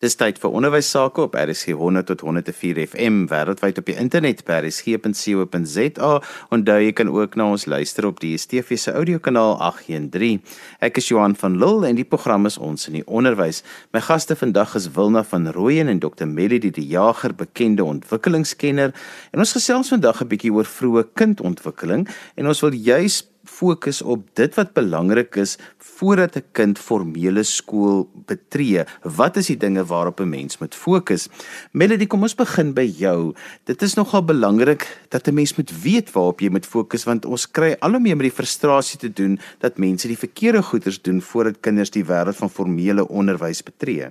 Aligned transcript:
Dis 0.00 0.14
tyd 0.16 0.38
vir 0.40 0.54
onderwys 0.56 0.88
sake 0.94 1.20
op 1.20 1.34
RSG 1.36 1.74
100 1.76 2.06
tot 2.08 2.22
104 2.24 2.78
FM 2.86 3.26
wêreldwyd 3.28 3.82
op 3.82 3.84
die 3.84 3.98
internet 4.00 4.38
by 4.48 4.62
rsg.co.za. 4.62 6.12
Onthou 6.56 6.76
jy 6.80 6.94
kan 6.96 7.10
ook 7.12 7.36
na 7.36 7.50
ons 7.52 7.66
luister 7.68 8.06
op 8.08 8.22
die 8.22 8.30
DSTV 8.32 8.78
se 8.80 8.94
audiokanaal 8.96 9.58
813. 9.60 10.40
Ek 10.80 11.02
is 11.02 11.10
Johan 11.12 11.36
van 11.36 11.58
Lille 11.60 11.90
en 11.90 12.00
die 12.00 12.08
program 12.08 12.48
is 12.48 12.56
ons 12.56 12.88
in 12.88 12.96
die 12.96 13.04
onderwys. 13.04 13.60
My 13.92 14.00
gaste 14.06 14.38
vandag 14.40 14.72
is 14.80 14.88
Wilna 14.96 15.20
van 15.34 15.50
Rooyen 15.52 15.92
en 15.92 16.00
Dr 16.00 16.24
Melody 16.24 16.72
die 16.72 16.86
Jager, 16.94 17.36
bekende 17.36 17.84
ontwikkelingskenner. 17.84 18.96
En 19.36 19.44
ons 19.44 19.52
gesels 19.52 19.92
vandag 19.92 20.24
'n 20.24 20.32
bietjie 20.32 20.54
oor 20.56 20.64
vroeë 20.64 21.12
kindontwikkeling 21.12 22.08
en 22.40 22.48
ons 22.48 22.60
wil 22.64 22.72
juis 22.72 23.20
fokus 23.60 24.00
op 24.02 24.24
dit 24.38 24.56
wat 24.58 24.72
belangrik 24.76 25.36
is 25.36 25.58
voordat 25.78 26.36
'n 26.36 26.44
kind 26.52 26.78
formele 26.78 27.42
skool 27.42 28.08
betree. 28.26 28.84
Wat 29.02 29.36
is 29.36 29.46
die 29.46 29.56
dinge 29.56 29.84
waarop 29.84 30.20
'n 30.20 30.28
mens 30.28 30.58
moet 30.58 30.74
fokus? 30.74 31.28
Melody, 31.72 32.06
kom 32.06 32.22
ons 32.22 32.34
begin 32.34 32.72
by 32.74 32.88
jou. 33.04 33.34
Dit 33.64 33.82
is 33.82 33.94
nogal 33.94 34.24
belangrik 34.24 34.82
dat 35.08 35.28
'n 35.28 35.34
mens 35.34 35.56
moet 35.56 35.72
weet 35.82 36.12
waarop 36.12 36.40
jy 36.40 36.50
moet 36.50 36.66
fokus 36.66 37.04
want 37.04 37.24
ons 37.24 37.50
kry 37.50 37.76
al 37.80 37.90
hoe 37.90 38.00
meer 38.00 38.16
met 38.16 38.28
die 38.28 38.38
frustrasie 38.40 38.98
te 38.98 39.12
doen 39.12 39.38
dat 39.58 39.78
mense 39.78 40.06
die 40.06 40.18
verkeerde 40.18 40.62
goeders 40.62 41.02
doen 41.02 41.20
voordat 41.20 41.60
kinders 41.60 41.90
die 41.90 42.04
wêreld 42.04 42.36
van 42.36 42.50
formele 42.50 43.08
onderwys 43.08 43.62
betree. 43.62 44.06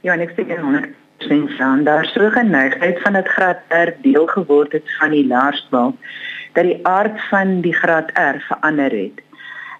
Ja, 0.00 0.12
en 0.12 0.20
ek 0.20 0.34
sê 0.36 0.42
100% 0.60 1.50
saam. 1.56 1.84
Daar 1.84 2.04
so 2.04 2.30
geneigtheid 2.30 3.00
van 3.02 3.12
dit 3.12 3.28
graad 3.28 3.58
R 3.68 3.90
deel 4.02 4.26
geword 4.26 4.72
het 4.72 4.96
van 4.98 5.10
die 5.10 5.26
laerskool 5.26 5.94
dat 6.52 6.64
die 6.64 6.86
aard 6.86 7.20
van 7.28 7.60
die 7.60 7.74
graad 7.74 8.10
R 8.14 8.40
verander 8.48 8.90
het. 8.90 9.22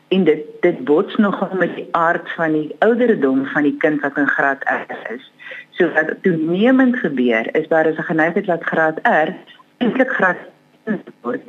En 0.08 0.24
dit 0.24 0.44
dit 0.60 0.84
bots 0.84 1.16
nogal 1.16 1.54
met 1.58 1.74
die 1.74 1.88
aard 1.90 2.30
van 2.36 2.52
die 2.52 2.76
ouderdom 2.78 3.46
van 3.46 3.62
die 3.62 3.76
kind 3.76 4.00
wat 4.00 4.16
in 4.16 4.28
graad 4.28 4.64
R 4.64 5.12
is. 5.14 5.32
So 5.70 5.88
wat 5.92 6.14
toenemend 6.22 6.96
gebeur 6.96 7.48
is 7.56 7.68
daar 7.68 7.86
is 7.86 7.98
'n 7.98 8.10
geneigtheid 8.12 8.46
dat 8.46 8.64
graad 8.64 8.98
R 9.02 9.34
eintlik 9.78 10.10
graad 10.10 10.36
1 10.84 11.02
word 11.20 11.42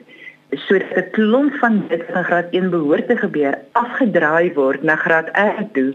sodat 0.52 0.98
'n 0.98 1.10
klomp 1.12 1.54
van 1.62 1.84
dit 1.88 2.04
in 2.08 2.24
graad 2.24 2.48
1 2.52 2.70
behoort 2.70 3.08
te 3.08 3.18
gebeur 3.18 3.58
afgedraai 3.72 4.54
word 4.54 4.84
na 4.84 4.96
graad 4.96 5.30
R 5.34 5.64
toe 5.74 5.94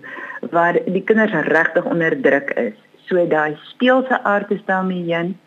waar 0.50 0.76
die 0.86 1.02
kinders 1.02 1.32
regtig 1.32 1.84
onder 1.84 2.20
druk 2.20 2.50
is. 2.50 2.74
So 3.06 3.26
daai 3.26 3.56
speelse 3.62 4.22
aard 4.22 4.50
is 4.50 4.64
daarmee 4.64 5.04
heen 5.12 5.38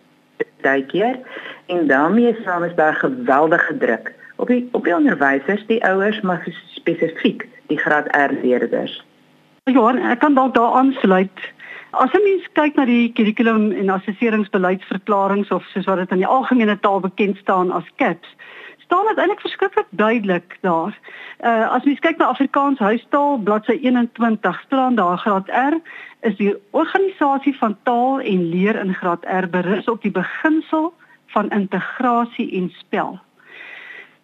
baie 0.61 0.85
keer 0.85 1.19
en 1.67 1.87
daarmee 1.87 2.35
is 2.37 2.75
daar 2.75 2.95
geweldige 2.95 3.77
druk 3.77 4.13
op 4.41 4.47
die 4.47 4.69
op 4.71 4.83
die 4.83 4.95
onderwysers, 4.95 5.65
die 5.67 5.83
ouers, 5.85 6.21
maar 6.21 6.47
spesifiek 6.73 7.47
die 7.67 7.77
graad 7.77 8.07
R 8.15 8.33
leerders. 8.41 9.03
Johan, 9.69 9.97
ek 9.97 10.19
kan 10.19 10.33
dalk 10.33 10.55
daar 10.57 10.73
aansluit. 10.81 11.43
As 11.91 12.13
'n 12.13 12.23
mens 12.23 12.47
kyk 12.53 12.75
na 12.75 12.85
die 12.85 13.11
kurrikulum 13.13 13.71
en 13.71 13.89
assesseringsbeleidsverklaringe 13.89 15.53
of 15.55 15.63
soos 15.63 15.85
wat 15.85 15.97
dit 15.97 16.11
in 16.11 16.23
die 16.23 16.33
algemene 16.37 16.79
taal 16.79 16.99
bekend 16.99 17.37
staan 17.37 17.71
as 17.71 17.85
CAPS, 17.95 18.35
staan 18.91 19.07
dit 19.07 19.17
eintlik 19.17 19.39
verskriklik 19.39 19.87
duidelik 19.89 20.57
daar. 20.61 20.99
Uh 21.39 21.71
as 21.71 21.83
mens 21.83 21.99
kyk 21.99 22.17
na 22.17 22.25
Afrikaans 22.25 22.79
huistaal 22.79 23.37
bladsy 23.37 23.77
21 23.79 24.59
staan 24.65 24.95
daar 24.95 25.17
graad 25.17 25.47
R 25.47 25.77
is 26.27 26.35
die 26.35 26.55
organisasie 26.71 27.55
van 27.57 27.77
taal 27.83 28.19
en 28.19 28.49
leer 28.49 28.75
in 28.75 28.93
graad 28.93 29.23
R 29.25 29.47
berus 29.49 29.87
op 29.87 30.01
die 30.01 30.11
beginsel 30.11 30.93
van 31.27 31.49
integrasie 31.49 32.51
en 32.59 32.69
spel. 32.75 33.19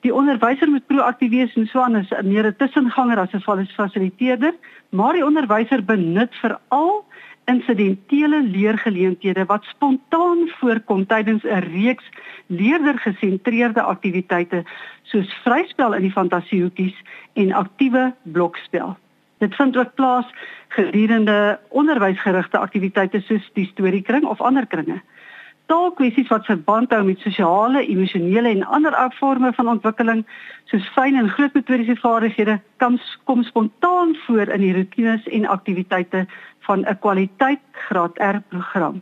Die 0.04 0.14
onderwyser 0.14 0.70
moet 0.70 0.88
proaktief 0.88 1.30
wees 1.30 1.56
en 1.56 1.68
so 1.68 1.80
anders 1.80 2.12
meer 2.24 2.46
'n 2.48 2.56
tussenganger 2.58 3.20
as 3.20 3.34
'n 3.34 3.68
fasiliteerder, 3.76 4.54
maar 4.90 5.14
die 5.14 5.26
onderwyser 5.26 5.84
benut 5.84 6.36
veral 6.36 7.06
insidentele 7.48 8.42
leergeleenthede 8.44 9.46
wat 9.46 9.64
spontaan 9.64 10.48
voorkom 10.60 11.06
tydens 11.06 11.44
'n 11.44 11.64
reeks 11.72 12.08
leerdergesentreerde 12.48 13.82
aktiwiteite 13.82 14.64
soos 15.04 15.34
vryspel 15.44 15.94
in 15.94 16.02
die 16.02 16.12
fantasiehoekies 16.12 16.98
en 17.34 17.54
aktiewe 17.54 18.14
blokspel. 18.24 18.98
Dit 19.38 19.56
vind 19.56 19.78
ook 19.78 19.94
plaas 19.94 20.26
gedurende 20.68 21.60
onderwysgerigte 21.70 22.58
aktiwiteite 22.58 23.22
soos 23.22 23.50
die 23.54 23.66
storiekring 23.66 24.26
of 24.26 24.42
ander 24.42 24.68
kringe. 24.68 25.02
Taalkwessies 25.68 26.30
wat 26.32 26.46
verband 26.46 26.94
hou 26.96 27.04
met 27.04 27.20
sosiale, 27.20 27.82
emosionele 27.88 28.50
en 28.50 28.64
ander 28.64 28.96
afvorme 28.96 29.54
van 29.54 29.68
ontwikkeling 29.68 30.24
soos 30.72 30.88
fyn 30.96 31.16
en 31.20 31.30
groot 31.30 31.54
motoriese 31.54 31.96
vaardighede 32.00 32.60
kan 32.78 33.00
kom 33.24 33.44
spontaan 33.44 34.16
voor 34.26 34.48
in 34.48 34.64
die 34.64 34.74
rotines 34.74 35.28
en 35.28 35.46
aktiwiteite 35.46 36.26
van 36.68 36.86
'n 36.86 37.00
kwaliteit 37.00 37.64
graad 37.72 38.16
R 38.18 38.40
program. 38.50 39.02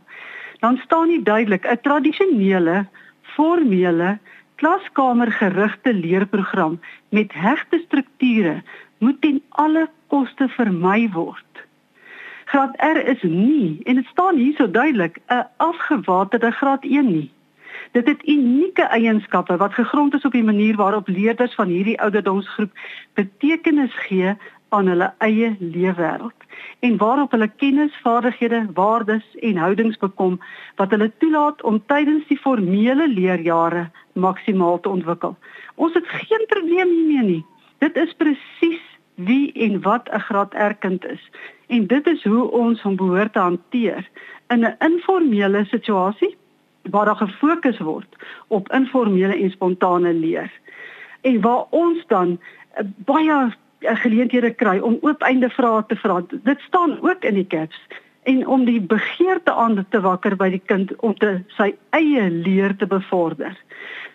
Dan 0.58 0.76
staan 0.84 1.08
nie 1.08 1.22
duidelik 1.22 1.64
'n 1.66 1.80
tradisionele 1.82 2.86
formele 3.22 4.18
klaskamergerigte 4.56 5.94
leerprogram 5.94 6.80
met 7.08 7.32
hegte 7.32 7.82
strukture 7.86 8.62
moet 8.98 9.20
ten 9.20 9.42
alle 9.48 9.88
koste 10.06 10.48
vermy 10.48 11.08
word. 11.12 11.44
Graad 12.44 12.76
R 12.76 13.08
is 13.08 13.22
nie 13.22 13.80
en 13.84 13.94
dit 13.94 14.06
staan 14.06 14.36
hier 14.36 14.54
so 14.56 14.70
duidelik 14.70 15.18
'n 15.28 15.46
afgewaterde 15.56 16.50
graad 16.50 16.84
1 16.84 17.12
nie. 17.12 17.30
Dit 17.92 18.06
het 18.06 18.28
unieke 18.28 18.82
eienskappe 18.82 19.56
wat 19.56 19.74
gegrond 19.74 20.14
is 20.14 20.24
op 20.24 20.32
die 20.32 20.44
manier 20.44 20.76
waarop 20.76 21.08
leerders 21.08 21.54
van 21.54 21.68
hierdie 21.68 22.00
ouderdomsgroep 22.00 22.70
betekenis 23.14 23.94
gee 23.94 24.36
aan 24.76 24.90
hulle 24.92 25.08
eie 25.24 25.54
leefwêreld 25.60 26.44
en 26.86 26.96
waarop 27.00 27.32
hulle 27.34 27.48
kennis, 27.62 27.94
vaardighede, 28.04 28.66
waardes 28.76 29.24
en 29.48 29.56
houdings 29.56 29.96
bekom 30.02 30.38
wat 30.80 30.92
hulle 30.94 31.10
toelaat 31.22 31.62
om 31.62 31.80
tydens 31.92 32.26
die 32.28 32.38
formele 32.38 33.08
leerjare 33.08 33.86
maksimaal 34.12 34.80
te 34.80 34.92
ontwikkel. 34.92 35.36
Ons 35.74 35.96
het 35.96 36.08
geen 36.08 36.44
probleem 36.52 36.92
hiermee 36.92 37.26
nie. 37.30 37.44
Dit 37.84 37.96
is 37.96 38.12
presies 38.20 38.84
wie 39.16 39.52
en 39.52 39.80
wat 39.82 40.08
'n 40.12 40.20
graad 40.28 40.54
R 40.54 40.74
kind 40.74 41.04
is 41.04 41.30
en 41.66 41.86
dit 41.86 42.06
is 42.06 42.24
hoe 42.24 42.50
ons 42.50 42.82
hom 42.82 42.96
behoort 42.96 43.32
te 43.32 43.38
hanteer 43.38 44.08
in 44.48 44.64
'n 44.64 44.76
informele 44.78 45.64
situasie 45.64 46.36
waar 46.90 47.04
daar 47.04 47.16
gefokus 47.16 47.78
word 47.78 48.16
op 48.48 48.72
informele 48.72 49.36
en 49.36 49.50
spontane 49.50 50.12
leer 50.12 50.52
en 51.20 51.40
waar 51.40 51.64
ons 51.70 52.06
dan 52.06 52.28
uh, 52.30 52.84
baie 52.96 53.52
geleenthede 53.80 54.50
kry 54.54 54.78
om 54.78 54.98
oopeinde 55.00 55.48
vrae 55.48 55.84
te 55.86 55.96
vra. 55.96 56.22
Dit 56.30 56.60
staan 56.60 56.98
ook 57.02 57.24
in 57.24 57.34
die 57.34 57.46
caps 57.46 57.78
en 58.22 58.46
om 58.46 58.64
die 58.64 58.80
begeerte 58.80 59.52
aan 59.52 59.86
te 59.88 60.00
wakker 60.00 60.36
by 60.36 60.48
die 60.50 60.62
kind 60.66 60.96
om 60.96 61.14
te 61.14 61.38
sy 61.56 61.74
eie 61.90 62.30
leer 62.30 62.76
te 62.76 62.86
bevorder. 62.86 63.54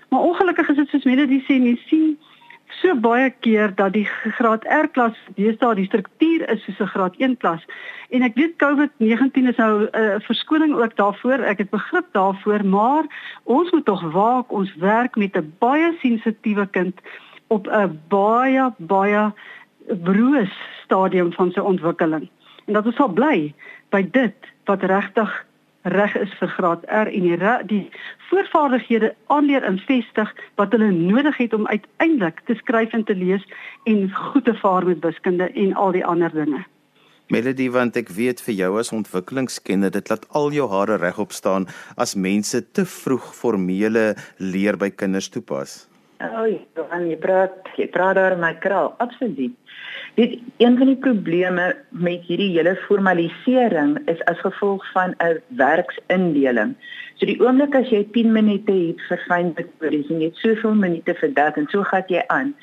Maar 0.10 0.20
ongelukkig 0.20 0.70
is 0.70 0.76
dit 0.76 0.90
soos 0.92 1.08
mense 1.08 1.28
die 1.32 1.44
sê, 1.48 1.60
mens 1.64 1.88
sien 1.88 2.18
so 2.82 2.96
baie 3.04 3.30
keer 3.44 3.72
dat 3.76 3.94
die 3.96 4.06
graad 4.38 4.66
R 4.68 4.88
klas 4.96 5.16
deesdae 5.38 5.76
die 5.80 5.88
struktuur 5.88 6.44
is 6.52 6.64
soos 6.66 6.80
'n 6.80 6.92
graad 6.94 7.16
1 7.20 7.38
klas. 7.38 7.64
En 8.10 8.24
ek 8.24 8.36
weet 8.36 8.60
COVID-19 8.64 9.48
is 9.52 9.56
nou 9.56 9.84
'n 9.84 9.90
uh, 9.96 10.20
verskoning 10.28 10.74
ook 10.76 10.96
daarvoor. 10.96 11.40
Ek 11.40 11.58
het 11.58 11.70
begrip 11.70 12.08
daarvoor, 12.12 12.66
maar 12.66 13.04
ons 13.44 13.72
moet 13.72 13.86
tog 13.86 14.02
waak 14.12 14.52
ons 14.52 14.76
werk 14.76 15.16
met 15.16 15.38
'n 15.38 15.54
baie 15.60 15.96
sensitiewe 16.02 16.68
kind 16.68 17.00
op 17.52 17.68
'n 17.68 18.00
baie 18.08 18.72
baie 18.78 19.32
broos 20.04 20.54
stadium 20.84 21.34
van 21.34 21.52
sy 21.52 21.60
ontwikkeling. 21.60 22.30
En 22.66 22.74
dat 22.74 22.86
ons 22.86 22.96
sal 22.96 23.10
bly 23.10 23.54
by 23.90 24.02
dit 24.12 24.36
wat 24.66 24.84
regtig 24.84 25.46
reg 25.82 26.16
is 26.16 26.34
vir 26.40 26.48
graad 26.48 26.84
R 26.86 27.10
en 27.10 27.24
die 27.26 27.38
die 27.68 27.86
voorvaardighede 28.30 29.16
aanleer 29.28 29.64
en 29.64 29.80
vestig 29.88 30.34
wat 30.56 30.72
hulle 30.72 30.92
nodig 30.92 31.38
het 31.38 31.54
om 31.54 31.68
uiteindelik 31.68 32.42
te 32.46 32.56
skryf 32.56 32.94
en 32.94 33.04
te 33.04 33.16
lees 33.16 33.46
en 33.84 34.12
goed 34.14 34.46
te 34.46 34.54
vaar 34.54 34.86
met 34.86 35.02
wiskunde 35.02 35.52
en 35.52 35.74
al 35.74 35.92
die 35.92 36.06
ander 36.06 36.32
dinge. 36.34 36.64
Melody 37.32 37.70
want 37.72 37.96
ek 37.96 38.10
weet 38.10 38.42
vir 38.44 38.54
jou 38.54 38.74
as 38.80 38.92
ontwikkelingskenner 38.92 39.92
dit 39.92 40.10
laat 40.10 40.28
al 40.36 40.52
jou 40.52 40.68
hare 40.70 41.00
regop 41.02 41.32
staan 41.32 41.68
as 41.96 42.16
mense 42.16 42.60
te 42.72 42.86
vroeg 42.86 43.32
formele 43.36 44.12
leer 44.38 44.78
by 44.78 44.92
kinders 44.92 45.32
toepas. 45.32 45.91
Oh, 46.22 46.46
Johan, 46.78 47.08
jy 47.10 47.16
praat, 47.18 47.70
jy 47.82 47.88
praat 47.90 48.20
daar 48.20 48.36
my 48.38 48.52
kraal, 48.62 48.92
absoluut. 49.02 49.56
Dit 50.20 50.36
een 50.62 50.76
van 50.78 50.92
die 50.92 51.00
probleme 51.00 51.72
met 51.90 52.28
hierdie 52.28 52.52
hele 52.54 52.76
formalisering 52.84 53.96
is 54.12 54.22
as 54.30 54.44
gevolg 54.44 54.86
van 54.94 55.16
'n 55.18 55.40
werksindeling. 55.58 56.76
So 57.18 57.26
die 57.26 57.40
oomblik 57.42 57.76
as 57.76 57.90
jy 57.90 58.04
10 58.14 58.32
minute 58.38 58.72
het 58.72 59.02
vir 59.10 59.22
fynmetodies 59.30 60.10
en 60.10 60.22
jy 60.22 60.30
het 60.30 60.44
soveel 60.46 60.76
minute 60.76 61.14
vir 61.14 61.34
dit 61.34 61.58
en 61.58 61.68
so 61.72 61.84
gaan 61.84 62.06
jy 62.08 62.24
aan, 62.28 62.54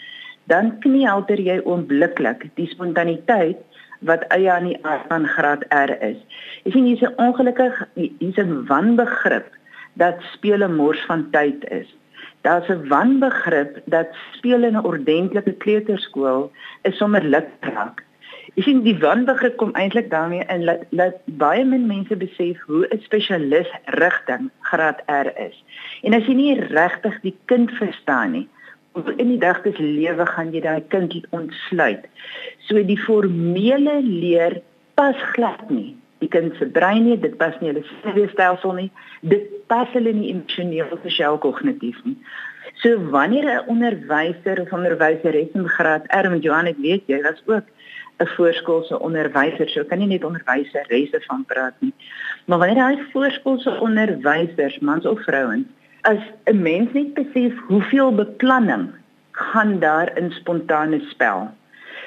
dan 0.47 0.79
knielter 0.79 1.41
jy 1.41 1.59
onmiddellik 1.59 2.51
die 2.55 2.71
spontaniteit 2.71 3.59
wat 4.01 4.23
eie 4.31 4.53
aan 4.53 4.71
die 4.71 4.79
aard 4.85 5.07
van 5.09 5.27
graad 5.27 5.65
R 5.75 5.91
is. 6.01 6.19
Ek 6.65 6.73
sien 6.73 6.85
hier's 6.85 7.03
'n 7.03 7.15
ongelukkig 7.17 7.75
hier's 7.95 8.39
'n 8.39 8.67
wanbegrip 8.67 9.51
dat 9.95 10.23
spele 10.33 10.69
mors 10.69 11.01
van 11.07 11.31
tyd 11.31 11.65
is. 11.71 11.99
Daar's 12.41 12.69
'n 12.69 12.89
wanbegrip 12.89 13.83
dat 13.85 14.09
speel 14.33 14.63
in 14.63 14.77
'n 14.77 14.85
ordentlike 14.85 15.53
kleuterskool 15.53 16.53
is 16.83 16.97
sommer 16.97 17.23
lukraak. 17.23 18.05
Jy 18.55 18.63
sien 18.63 18.83
die 18.83 18.99
wanbegrip 18.99 19.57
kom 19.57 19.73
eintlik 19.73 20.11
daarmee 20.11 20.45
in 20.49 20.65
dat 20.65 20.81
dat 20.91 21.15
baie 21.25 21.65
min 21.65 21.87
mense 21.87 22.17
besef 22.17 22.61
hoe 22.67 22.87
'n 22.91 23.01
spesialis 23.01 23.71
rigting 23.85 24.51
graad 24.61 25.03
R 25.07 25.29
is. 25.37 25.65
En 26.03 26.15
as 26.15 26.27
jy 26.27 26.35
nie 26.35 26.61
regtig 26.61 27.21
die 27.21 27.37
kind 27.45 27.71
verstaan 27.71 28.31
nie, 28.31 28.49
in 29.17 29.29
die 29.29 29.39
dag 29.39 29.63
des 29.63 29.79
lewe 29.79 30.27
gaan 30.27 30.53
jy 30.53 30.61
daai 30.61 30.83
kind 30.89 31.15
ontsluit. 31.31 32.07
So 32.59 32.83
die 32.83 32.99
formele 32.99 34.03
leer 34.03 34.61
pas 34.95 35.17
glad 35.35 35.71
nie. 35.71 35.97
Die 36.19 36.29
kind 36.29 36.55
se 36.59 36.67
brein 36.67 37.05
nie, 37.05 37.19
dit 37.21 37.37
pas 37.39 37.55
nie 37.61 37.71
hulle 37.71 37.85
senuweestelsel 38.03 38.73
nie. 38.75 38.91
Dit 39.21 39.51
pas 39.71 39.89
hulle 39.95 40.13
nie 40.13 40.33
emosioneel 40.33 40.91
of 40.91 41.05
sosiaal-kognitief 41.07 42.01
nie. 42.05 42.17
So 42.83 42.99
wanneer 43.11 43.47
'n 43.47 43.69
onderwyser 43.75 44.61
of 44.61 44.73
onderwyseres 44.73 45.55
in 45.55 45.69
graad 45.69 46.05
R 46.09 46.31
met 46.31 46.43
Johan 46.43 46.67
het 46.67 46.81
weet 46.81 47.03
jy, 47.07 47.23
was 47.23 47.43
ook 47.47 47.67
'n 48.19 48.27
voorskoolse 48.27 49.01
onderwyser, 49.01 49.69
so 49.69 49.85
kan 49.85 49.99
nie 49.99 50.07
net 50.07 50.25
onderwyseresse 50.25 51.21
van 51.27 51.45
praat 51.45 51.75
nie. 51.79 51.95
Maar 52.47 52.59
wanneer 52.59 52.85
hy 52.85 52.97
voorskoolse 53.13 53.81
onderwysers, 53.81 54.79
mans 54.79 55.07
of 55.07 55.23
vrouens, 55.23 55.67
as 56.03 56.23
'n 56.45 56.63
mens 56.63 56.93
net 56.93 57.15
besef 57.15 57.53
hoeveel 57.67 58.15
beplanning 58.15 58.91
gaan 59.33 59.79
daar 59.79 60.19
in 60.19 60.31
spontane 60.31 61.01
spel. 61.01 61.55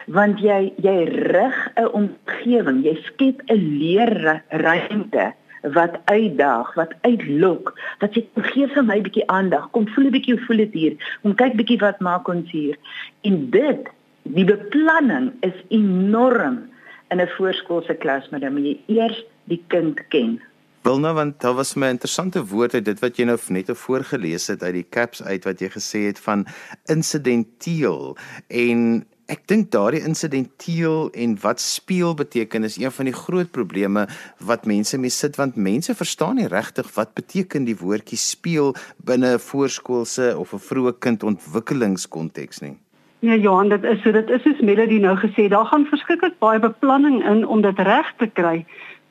Want 0.08 0.40
jy 0.40 0.74
jy 0.78 0.98
rig 1.06 1.70
'n 1.76 1.88
omgewing, 1.94 2.84
jy 2.84 2.96
skep 3.04 3.42
'n 3.48 3.78
leerruimte 3.80 5.34
wat 5.62 6.00
uitdaag, 6.06 6.74
wat 6.74 6.94
uitlok, 7.02 7.74
wat 8.00 8.14
sê 8.14 8.26
gee 8.36 8.68
vir 8.68 8.84
my 8.84 8.98
'n 8.98 9.04
bietjie 9.04 9.28
aandag, 9.28 9.70
kom 9.72 9.88
voel 9.88 10.06
'n 10.06 10.12
bietjie 10.18 10.36
hoe 10.36 10.46
voel 10.46 10.58
dit 10.58 10.74
hier, 10.74 11.18
kom 11.22 11.36
kyk 11.36 11.54
bietjie 11.56 11.80
wat 11.80 12.00
maak 12.00 12.28
ons 12.28 12.52
hier. 12.52 12.78
En 13.22 13.50
dit, 13.50 13.90
die 14.24 14.46
beplanning 14.46 15.34
is 15.42 15.58
enorm 15.70 16.70
in 17.10 17.22
'n 17.22 17.28
voorskoolse 17.38 17.94
klas, 17.94 18.30
maar 18.30 18.40
dan 18.40 18.54
moet 18.54 18.64
jy 18.64 18.80
eers 18.88 19.24
die 19.44 19.64
kind 19.68 20.08
ken. 20.08 20.42
Wil 20.82 21.00
nou 21.00 21.14
want 21.14 21.40
daar 21.42 21.54
was 21.54 21.76
my 21.76 21.90
interessante 21.94 22.42
woord 22.46 22.74
uit 22.74 22.86
dit 22.86 23.00
wat 23.00 23.18
jy 23.18 23.26
nou 23.26 23.38
net 23.48 23.70
voorgeles 23.74 24.48
het 24.48 24.64
uit 24.64 24.74
die 24.74 24.90
caps 24.90 25.24
uit 25.24 25.44
wat 25.46 25.60
jy 25.60 25.70
gesê 25.70 26.00
het 26.10 26.20
van 26.20 26.46
insidenteel 26.90 28.18
en 28.48 29.06
Ek 29.32 29.46
dink 29.48 29.70
daardie 29.72 30.02
insidenteel 30.04 31.06
en 31.16 31.38
wat 31.40 31.62
speel 31.64 32.12
beteken 32.20 32.68
is 32.68 32.76
een 32.76 32.92
van 32.92 33.08
die 33.08 33.16
groot 33.16 33.52
probleme 33.56 34.04
wat 34.44 34.66
mense 34.68 34.98
mee 35.00 35.14
sit 35.16 35.38
want 35.40 35.56
mense 35.56 35.96
verstaan 35.96 36.36
nie 36.36 36.50
regtig 36.52 36.90
wat 36.98 37.14
beteken 37.16 37.64
die 37.64 37.78
woordjie 37.80 38.20
speel 38.20 38.74
binne 39.08 39.32
'n 39.38 39.40
voorskoolse 39.40 40.36
of 40.38 40.52
'n 40.54 40.66
vroeë 40.68 40.94
kind 41.00 41.24
ontwikkelingskonteks 41.24 42.60
nie. 42.60 42.76
Ja 43.20 43.36
Johan, 43.36 43.70
dit 43.70 43.84
is 43.84 44.02
so 44.04 44.12
dit 44.12 44.30
is 44.30 44.42
soos 44.44 44.60
Melody 44.60 45.00
nou 45.00 45.16
gesê, 45.16 45.48
daar 45.48 45.66
gaan 45.66 45.86
verskriklik 45.86 46.40
baie 46.40 46.60
beplanning 46.60 47.24
in 47.24 47.48
om 47.48 47.62
dit 47.62 47.80
reg 47.80 48.14
te 48.18 48.28
kry 48.28 48.66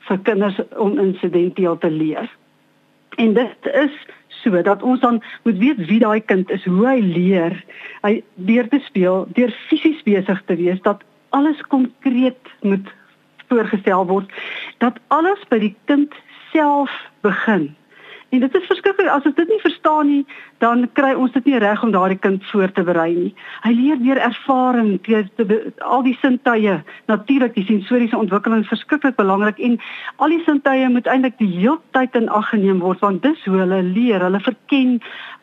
vir 0.07 0.17
kinders 0.19 0.61
om 0.77 0.99
insidenteel 0.99 1.77
te 1.77 1.89
leer. 1.89 2.29
En 3.17 3.33
dit 3.33 3.65
is 3.73 3.91
so 4.43 4.61
dat 4.61 4.83
ons 4.83 4.99
dan 4.99 5.21
moet 5.43 5.57
weet 5.57 5.85
wie 5.87 5.99
daai 5.99 6.21
kind 6.25 6.49
is, 6.49 6.65
hoe 6.65 6.87
hy 6.87 6.99
leer, 7.01 7.55
hy 8.01 8.21
deur 8.35 8.67
te 8.69 8.79
speel, 8.87 9.27
deur 9.37 9.53
fisies 9.69 10.01
besig 10.07 10.41
te 10.45 10.57
wees 10.59 10.81
dat 10.81 11.03
alles 11.29 11.61
konkreet 11.71 12.51
moet 12.61 12.89
voorgestel 13.47 14.05
word, 14.07 14.31
dat 14.79 14.99
alles 15.07 15.39
by 15.49 15.59
die 15.59 15.75
kind 15.85 16.15
self 16.51 16.91
begin. 17.25 17.71
En 18.31 18.39
dit 18.39 18.53
is 18.55 18.67
verskriklik 18.69 19.09
as 19.11 19.25
ons 19.27 19.35
dit 19.35 19.49
nie 19.51 19.59
verstaan 19.59 20.07
nie, 20.07 20.21
dan 20.63 20.85
kry 20.95 21.09
ons 21.19 21.33
dit 21.35 21.49
nie 21.49 21.59
reg 21.59 21.81
om 21.83 21.91
daardie 21.91 22.19
kind 22.23 22.45
voor 22.47 22.71
te 22.71 22.83
berei 22.87 23.09
nie. 23.15 23.31
Hy 23.65 23.71
leer 23.75 23.99
deur 23.99 24.21
ervaring, 24.23 24.93
deur 25.03 25.27
al 25.83 26.05
die 26.07 26.15
sintuie. 26.21 26.77
Natuurlik 27.11 27.57
die 27.57 27.65
sensoriese 27.67 28.17
ontwikkeling 28.17 28.63
is 28.63 28.71
verskriklik 28.71 29.19
belangrik 29.19 29.59
en 29.59 29.75
al 30.23 30.31
die 30.31 30.39
sintuie 30.47 30.87
moet 30.93 31.11
eintlik 31.11 31.35
die 31.43 31.51
hele 31.57 31.79
tyd 31.97 32.15
in 32.15 32.31
ag 32.31 32.53
geneem 32.53 32.79
word 32.79 33.03
want 33.03 33.19
dis 33.27 33.43
hoe 33.49 33.59
hulle 33.65 33.81
leer, 33.91 34.23
hulle 34.23 34.39
verken, 34.47 34.99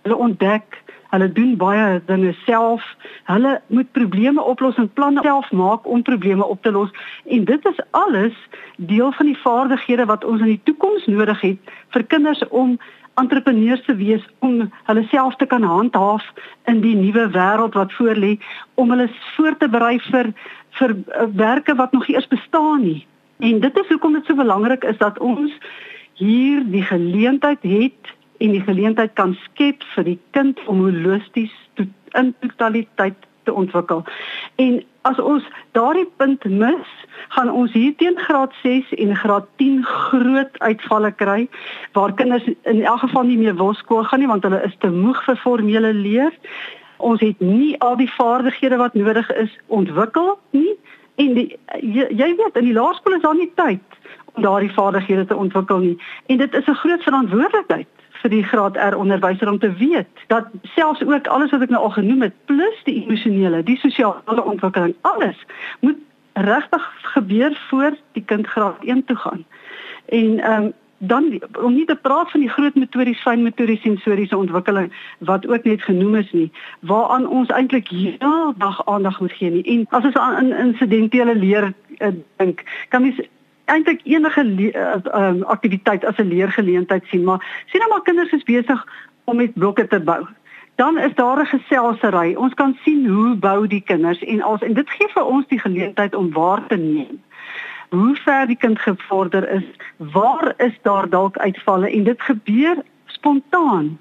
hulle 0.06 0.22
ontdek 0.28 0.80
Hulle 1.08 1.32
doen 1.32 1.56
baie 1.56 2.02
dinge 2.06 2.34
self. 2.44 2.84
Hulle 3.24 3.60
moet 3.66 3.92
probleme 3.92 4.42
oplos 4.42 4.76
en 4.76 4.90
planne 4.92 5.22
self 5.24 5.50
maak 5.52 5.86
om 5.86 6.02
probleme 6.02 6.44
op 6.44 6.62
te 6.62 6.70
los. 6.70 6.90
En 7.24 7.44
dit 7.44 7.66
is 7.66 7.80
alles 7.90 8.36
deel 8.76 9.12
van 9.12 9.26
die 9.26 9.38
vaardighede 9.38 10.04
wat 10.04 10.24
ons 10.24 10.40
in 10.40 10.54
die 10.54 10.60
toekoms 10.64 11.06
nodig 11.06 11.40
het 11.40 11.74
vir 11.96 12.04
kinders 12.04 12.44
om 12.48 12.78
entrepreneurs 13.18 13.82
te 13.86 13.96
wees 13.98 14.22
om 14.38 14.68
hulle 14.86 15.04
self 15.10 15.36
te 15.36 15.46
kan 15.46 15.64
handhaaf 15.66 16.24
in 16.70 16.80
die 16.84 16.94
nuwe 16.94 17.26
wêreld 17.34 17.74
wat 17.78 17.94
voorlê 17.98 18.36
om 18.74 18.92
hulle 18.94 19.08
voor 19.34 19.56
te 19.58 19.68
berei 19.68 19.96
vir 20.10 20.32
vir 20.78 20.94
uh, 20.94 21.26
werke 21.34 21.74
wat 21.74 21.92
nog 21.92 22.06
eers 22.08 22.28
bestaan 22.30 22.84
nie. 22.84 23.06
En 23.38 23.60
dit 23.60 23.78
is 23.82 23.88
hoekom 23.88 24.12
dit 24.18 24.26
so 24.26 24.38
belangrik 24.38 24.84
is 24.84 24.98
dat 24.98 25.18
ons 25.18 25.54
hier 26.18 26.62
die 26.70 26.82
geleentheid 26.82 27.62
het 27.62 28.14
en 28.38 28.54
die 28.54 28.62
geleentheid 28.62 29.12
kan 29.18 29.36
skep 29.44 29.82
vir 29.94 30.04
die 30.04 30.18
kind 30.36 30.60
om 30.66 30.84
holisties 30.86 31.54
to, 31.74 31.86
in 32.18 32.34
totaliteit 32.40 33.26
te 33.48 33.52
ontwikkel. 33.52 34.04
En 34.56 34.80
as 35.08 35.18
ons 35.18 35.44
daardie 35.76 36.06
punt 36.20 36.44
mis, 36.44 36.90
gaan 37.34 37.50
ons 37.50 37.72
hier 37.72 37.94
teen 38.00 38.18
graad 38.28 38.52
6 38.62 38.92
en 39.04 39.14
graad 39.16 39.46
10 39.62 39.80
groot 39.84 40.58
uitvalle 40.58 41.12
kry 41.22 41.38
waar 41.96 42.14
kinders 42.14 42.46
in 42.62 42.82
elk 42.82 43.02
geval 43.06 43.28
nie 43.28 43.38
meer 43.40 43.56
wil 43.56 43.74
skool 43.74 44.04
gaan 44.04 44.22
nie 44.22 44.30
want 44.30 44.44
hulle 44.46 44.60
is 44.68 44.76
te 44.84 44.92
moeg 44.92 45.22
vir 45.26 45.40
formele 45.44 45.92
leer. 45.96 46.34
Ons 46.98 47.22
het 47.24 47.40
nie 47.40 47.74
al 47.84 47.96
die 47.96 48.10
vaardighede 48.18 48.78
wat 48.80 48.96
nodig 48.98 49.30
is 49.44 49.52
ontwikkel 49.66 50.36
nie 50.56 50.74
en 51.18 51.34
die, 51.34 51.48
jy, 51.82 52.06
jy 52.14 52.32
weet 52.38 52.58
in 52.60 52.68
die 52.70 52.76
laerskool 52.76 53.16
is 53.16 53.24
daar 53.24 53.38
nie 53.38 53.50
tyd 53.58 54.00
om 54.34 54.44
daardie 54.44 54.74
vaardighede 54.74 55.26
te 55.30 55.38
ontwikkel 55.38 55.82
nie 55.84 55.96
en 56.26 56.42
dit 56.44 56.54
is 56.54 56.66
'n 56.66 56.80
groot 56.82 57.02
verantwoordelikheid 57.02 57.88
vir 58.22 58.30
die 58.30 58.42
graad 58.42 58.76
R 58.76 58.96
onderwyser 58.98 59.50
om 59.50 59.58
te 59.58 59.72
weet 59.72 60.24
dat 60.26 60.50
selfs 60.74 61.04
ook 61.04 61.26
alles 61.26 61.50
wat 61.54 61.62
ek 61.66 61.70
nou 61.74 61.82
al 61.82 61.94
genoem 61.96 62.26
het 62.26 62.34
plus 62.50 62.82
die 62.84 63.02
emosionele, 63.02 63.62
die 63.62 63.78
sosiale 63.78 64.42
ontwikkeling, 64.44 64.94
alles 65.00 65.38
moet 65.80 65.96
regtig 66.32 66.84
gebeur 67.14 67.56
voor 67.68 67.96
die 68.12 68.24
kind 68.24 68.46
graad 68.46 68.84
1 68.84 69.04
toe 69.04 69.16
gaan. 69.16 69.46
En 70.08 70.38
ehm 70.38 70.62
um, 70.62 70.72
dan 70.98 71.42
om 71.62 71.74
nie 71.74 71.84
te 71.84 71.94
praat 71.94 72.30
van 72.30 72.40
die 72.40 72.50
groot 72.50 72.74
metodies, 72.74 73.20
fyn 73.22 73.42
metodies 73.42 73.82
sensoriese 73.82 74.36
ontwikkeling 74.36 74.92
wat 75.18 75.46
ook 75.46 75.64
net 75.64 75.82
genoem 75.82 76.16
is 76.18 76.32
nie, 76.32 76.50
waaraan 76.80 77.28
ons 77.28 77.52
eintlik 77.54 77.88
heeldag 77.88 78.86
aandag 78.86 79.20
moet 79.20 79.32
gee 79.32 79.50
nie. 79.50 79.62
En 79.62 79.86
as 79.88 80.04
ons 80.04 80.18
aan 80.18 80.52
insidentele 80.52 81.34
leer 81.34 81.72
uh, 81.98 82.08
dink, 82.36 82.64
kan 82.88 83.02
mens 83.02 83.20
eintlik 83.68 84.00
enige 84.04 84.44
uh, 84.44 84.96
um, 85.14 85.42
aktiwiteit 85.42 86.04
as 86.04 86.16
'n 86.16 86.28
leergeleentheid 86.28 87.04
sien, 87.06 87.24
maar 87.24 87.64
sien 87.66 87.80
nou 87.80 87.90
maar 87.90 88.02
kinders 88.02 88.32
is 88.32 88.42
besig 88.42 88.86
om 89.24 89.36
met 89.36 89.54
blokke 89.54 89.86
te 89.86 90.00
bou. 90.00 90.26
Dan 90.74 90.98
is 90.98 91.14
daar 91.14 91.40
'n 91.40 91.46
geselsery. 91.46 92.34
Ons 92.34 92.54
kan 92.54 92.76
sien 92.84 93.06
hoe 93.06 93.34
bou 93.36 93.66
die 93.66 93.80
kinders 93.80 94.18
en 94.18 94.42
als 94.42 94.62
en 94.62 94.74
dit 94.74 94.90
gee 94.90 95.08
vir 95.08 95.24
ons 95.24 95.46
die 95.46 95.58
geleentheid 95.58 96.14
om 96.14 96.32
waar 96.32 96.66
te 96.66 96.76
neem. 96.76 97.22
Hoe 97.88 98.16
ver 98.16 98.46
die 98.46 98.56
kind 98.56 98.78
gevorder 98.78 99.50
is, 99.50 99.64
waar 99.96 100.54
is 100.56 100.78
daar 100.82 101.08
dalk 101.08 101.38
uitvalle 101.38 101.90
en 101.90 102.04
dit 102.04 102.22
gebeur 102.22 102.76
spontaan. 103.06 103.98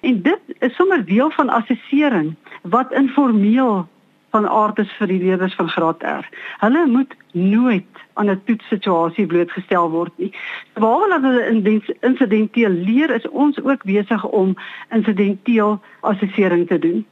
En 0.00 0.22
dit 0.22 0.40
is 0.58 0.74
sommer 0.74 1.04
deel 1.04 1.30
van 1.30 1.48
assessering 1.48 2.34
wat 2.62 2.92
informeel 2.92 3.88
van 4.36 4.48
aard 4.48 4.78
is 4.84 4.92
vir 4.98 5.10
die 5.12 5.22
leerders 5.22 5.56
van 5.58 5.68
graad 5.72 6.04
R. 6.04 6.28
Hulle 6.60 6.84
moet 6.86 7.16
nooit 7.32 8.04
aan 8.20 8.30
'n 8.30 8.42
toetssituasie 8.44 9.26
blootgestel 9.26 9.90
word 9.90 10.12
nie. 10.16 10.32
Dat 10.74 11.22
hulle 11.22 11.82
insidenteel 12.00 12.70
leer, 12.70 13.10
is 13.10 13.28
ons 13.28 13.60
ook 13.62 13.84
besig 13.84 14.24
om 14.24 14.56
insidenteel 14.90 15.80
assessering 16.00 16.66
te 16.68 16.78
doen. 16.78 17.06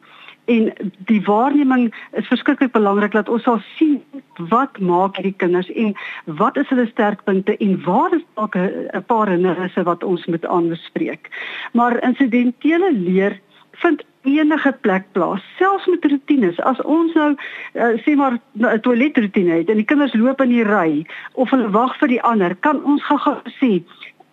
En 0.45 0.73
die 1.09 1.23
waarneming 1.25 1.95
is 2.13 2.27
verskriklik 2.27 2.73
belangrik 2.73 3.13
dat 3.13 3.29
ons 3.29 3.43
sal 3.43 3.61
sien 3.77 4.03
wat 4.37 4.79
maak 4.79 5.17
hierdie 5.17 5.37
kinders 5.37 5.71
en 5.73 5.95
wat 6.25 6.57
is 6.57 6.69
hulle 6.69 6.87
sterkpunte 6.87 7.57
en 7.57 7.79
waar 7.85 8.13
is 8.15 8.25
dalk 8.35 8.57
'n 8.57 9.05
paar 9.07 9.29
hindernisse 9.29 9.83
wat 9.83 10.05
ons 10.05 10.27
moet 10.27 10.47
aanspreek. 10.47 11.31
Maar 11.73 12.03
insidentele 12.03 12.93
leer 12.93 13.41
vind 13.73 14.05
enige 14.25 14.73
plek 14.81 15.05
plaas, 15.13 15.43
selfs 15.59 15.87
met 15.87 16.05
rotines. 16.05 16.61
As 16.61 16.81
ons 16.83 17.15
nou 17.15 17.31
uh, 17.35 17.93
sê 18.05 18.17
maar 18.17 18.39
'n 18.59 18.81
toiletroetine 18.81 19.61
het 19.61 19.69
en 19.69 19.77
die 19.77 19.89
kinders 19.89 20.15
loop 20.15 20.41
in 20.41 20.49
die 20.49 20.65
ry 20.65 21.07
of 21.33 21.51
hulle 21.51 21.71
wag 21.71 21.97
vir 21.99 22.09
die 22.09 22.23
ander, 22.23 22.57
kan 22.61 22.83
ons 22.85 23.05
gou 23.05 23.37
sê 23.61 23.83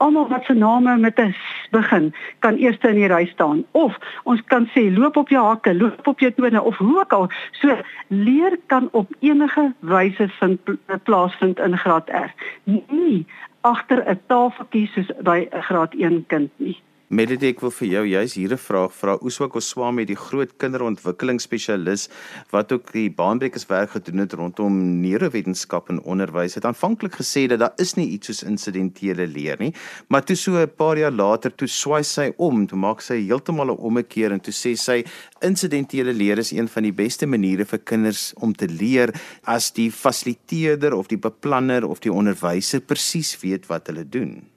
almal 0.01 0.27
wat 0.27 0.45
se 0.45 0.53
name 0.53 0.97
met 0.97 1.19
'n 1.19 1.35
begin 1.71 2.13
kan 2.39 2.57
eers 2.57 2.77
in 2.77 2.95
die 2.95 3.07
ry 3.07 3.25
staan 3.25 3.63
of 3.71 3.97
ons 4.23 4.41
kan 4.45 4.65
sê 4.73 4.83
loop 4.97 5.17
op 5.17 5.29
jou 5.29 5.45
hakke, 5.45 5.75
loop 5.75 6.07
op 6.07 6.19
jou 6.19 6.31
tone 6.31 6.61
of 6.61 6.77
hoe 6.77 6.99
ook 6.99 7.13
al. 7.13 7.29
So 7.51 7.77
leer 8.07 8.57
kan 8.65 8.89
op 8.91 9.13
enige 9.19 9.73
wyse 9.79 10.29
vind 10.39 10.59
plaasvind 11.03 11.59
in 11.59 11.77
graad 11.77 12.09
R. 12.09 12.31
Nie 12.63 13.25
agter 13.61 14.09
'n 14.09 14.19
tafeltjie 14.27 14.87
soos 14.93 15.11
by 15.21 15.47
'n 15.51 15.61
graad 15.61 15.93
1 15.93 16.25
kind 16.27 16.49
nie. 16.55 16.81
Melody 17.11 17.49
ek 17.51 17.59
wil 17.59 17.73
vir 17.75 17.87
jou 17.91 18.01
juist 18.07 18.37
hier 18.39 18.53
'n 18.55 18.57
vraag 18.57 18.93
vra. 18.95 19.17
Oeswa 19.19 19.49
Koswami, 19.51 20.05
die 20.05 20.15
groot 20.15 20.51
kinderontwikkelingsspesialis 20.57 22.07
wat 22.53 22.71
ook 22.71 22.93
die 22.93 23.09
baanbrekerswerk 23.09 23.91
gedoen 23.97 24.19
het 24.23 24.33
rondom 24.33 25.01
neurowetenskap 25.01 25.89
en 25.89 25.99
onderwys, 26.03 26.55
het 26.55 26.63
aanvanklik 26.63 27.19
gesê 27.19 27.49
dat 27.49 27.59
daar 27.59 27.73
is 27.77 27.95
nie 27.95 28.07
iets 28.15 28.27
soos 28.27 28.43
insidentele 28.43 29.27
leer 29.27 29.59
nie, 29.59 29.73
maar 30.07 30.23
toe 30.23 30.37
so 30.37 30.55
'n 30.55 30.71
paar 30.77 30.97
jaar 30.97 31.11
later 31.11 31.51
toe 31.51 31.67
swaai 31.67 32.03
sy 32.03 32.31
om, 32.37 32.65
toe 32.65 32.77
maak 32.79 33.01
sy 33.01 33.19
heeltemal 33.27 33.71
'n 33.71 33.83
ommekeer 33.83 34.31
en 34.31 34.39
toe 34.39 34.53
sê 34.53 34.77
sy 34.77 35.03
insidentele 35.41 36.13
leer 36.13 36.37
is 36.37 36.51
een 36.51 36.69
van 36.69 36.83
die 36.83 36.93
beste 36.93 37.25
maniere 37.25 37.65
vir 37.65 37.79
kinders 37.79 38.33
om 38.39 38.53
te 38.53 38.67
leer 38.67 39.13
as 39.43 39.71
die 39.71 39.91
fasiliteerder 39.91 40.93
of 40.93 41.07
die 41.07 41.19
beplanner 41.19 41.85
of 41.85 41.99
die 41.99 42.13
onderwyser 42.13 42.79
presies 42.79 43.37
weet 43.41 43.67
wat 43.67 43.87
hulle 43.87 44.09
doen. 44.09 44.50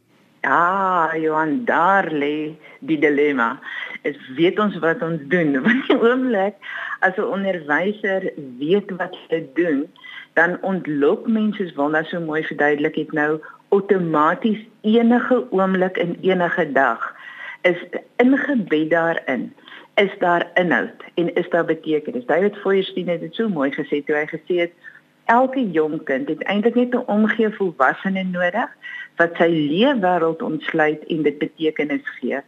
Ja, 0.44 1.16
Johan, 1.16 1.64
daar 1.64 2.10
lê 2.12 2.52
die 2.84 2.98
dilemma. 3.00 3.54
Ek 4.04 4.18
weet 4.36 4.58
ons 4.60 4.76
wat 4.82 5.00
ons 5.02 5.22
doen. 5.32 5.56
Want 5.64 5.86
die 5.88 5.96
oomblik 5.96 6.58
as 7.00 7.16
'n 7.16 7.30
onderwyser 7.36 8.28
weet 8.60 8.92
wat 9.00 9.16
hy 9.32 9.40
doen, 9.56 9.86
dan 10.36 10.58
ontlok 10.60 11.24
mense 11.26 11.70
wat 11.78 11.96
nou 11.96 12.04
so 12.04 12.20
mooi 12.20 12.42
verduidelik 12.44 13.00
het 13.00 13.12
nou 13.16 13.40
outomaties 13.72 14.60
enige 14.84 15.46
oomblik 15.50 15.96
in 15.96 16.18
enige 16.20 16.72
dag 16.72 17.00
is 17.62 17.80
ingebed 18.16 18.90
daarin 18.90 19.52
is 19.94 20.12
daar 20.18 20.50
inhoud 20.54 21.00
en 21.14 21.34
is 21.34 21.48
daar 21.48 21.64
betekenis. 21.64 22.26
David 22.26 22.56
Feuerstein 22.56 23.08
het 23.08 23.20
dit 23.20 23.34
so 23.34 23.48
mooi 23.48 23.70
gesê 23.72 24.02
toe 24.04 24.16
hy 24.16 24.26
gesê 24.28 24.58
het 24.66 24.72
elke 25.24 25.70
jong 25.70 26.02
kind 26.04 26.28
het 26.28 26.42
eintlik 26.42 26.74
net 26.74 26.94
'n 26.94 27.06
omgee 27.06 27.50
volwassene 27.50 28.22
nodig 28.22 28.70
wat 29.16 29.36
sy 29.36 29.48
leefwêreld 29.48 30.42
ontsluit 30.42 31.04
en 31.06 31.22
dit 31.22 31.38
betekenis 31.38 32.08
gee. 32.18 32.40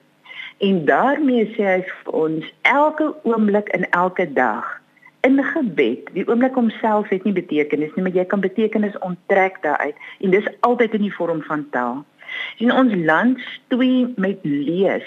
En 0.59 0.85
daarmee 0.85 1.45
sê 1.55 1.63
hy 1.63 1.83
vir 1.87 2.13
ons 2.13 2.55
elke 2.63 3.15
oomblik 3.23 3.69
in 3.69 3.91
elke 3.91 4.33
dag 4.33 4.81
in 5.21 5.45
gebed, 5.45 6.09
die 6.13 6.29
oomblik 6.29 6.55
homself 6.55 7.09
het 7.09 7.25
nie 7.25 7.33
betekenis 7.33 7.95
nie, 7.95 8.03
maar 8.03 8.15
jy 8.15 8.25
kan 8.25 8.41
betekenis 8.41 8.99
onttrek 8.99 9.63
daaruit 9.63 9.97
en 10.21 10.31
dis 10.31 10.49
altyd 10.61 10.95
in 10.95 11.01
die 11.01 11.15
vorm 11.15 11.43
van 11.43 11.67
taal. 11.71 12.05
In 12.57 12.73
ons 12.73 12.95
land 12.95 13.41
stoei 13.41 14.13
met 14.17 14.39
lees 14.43 15.07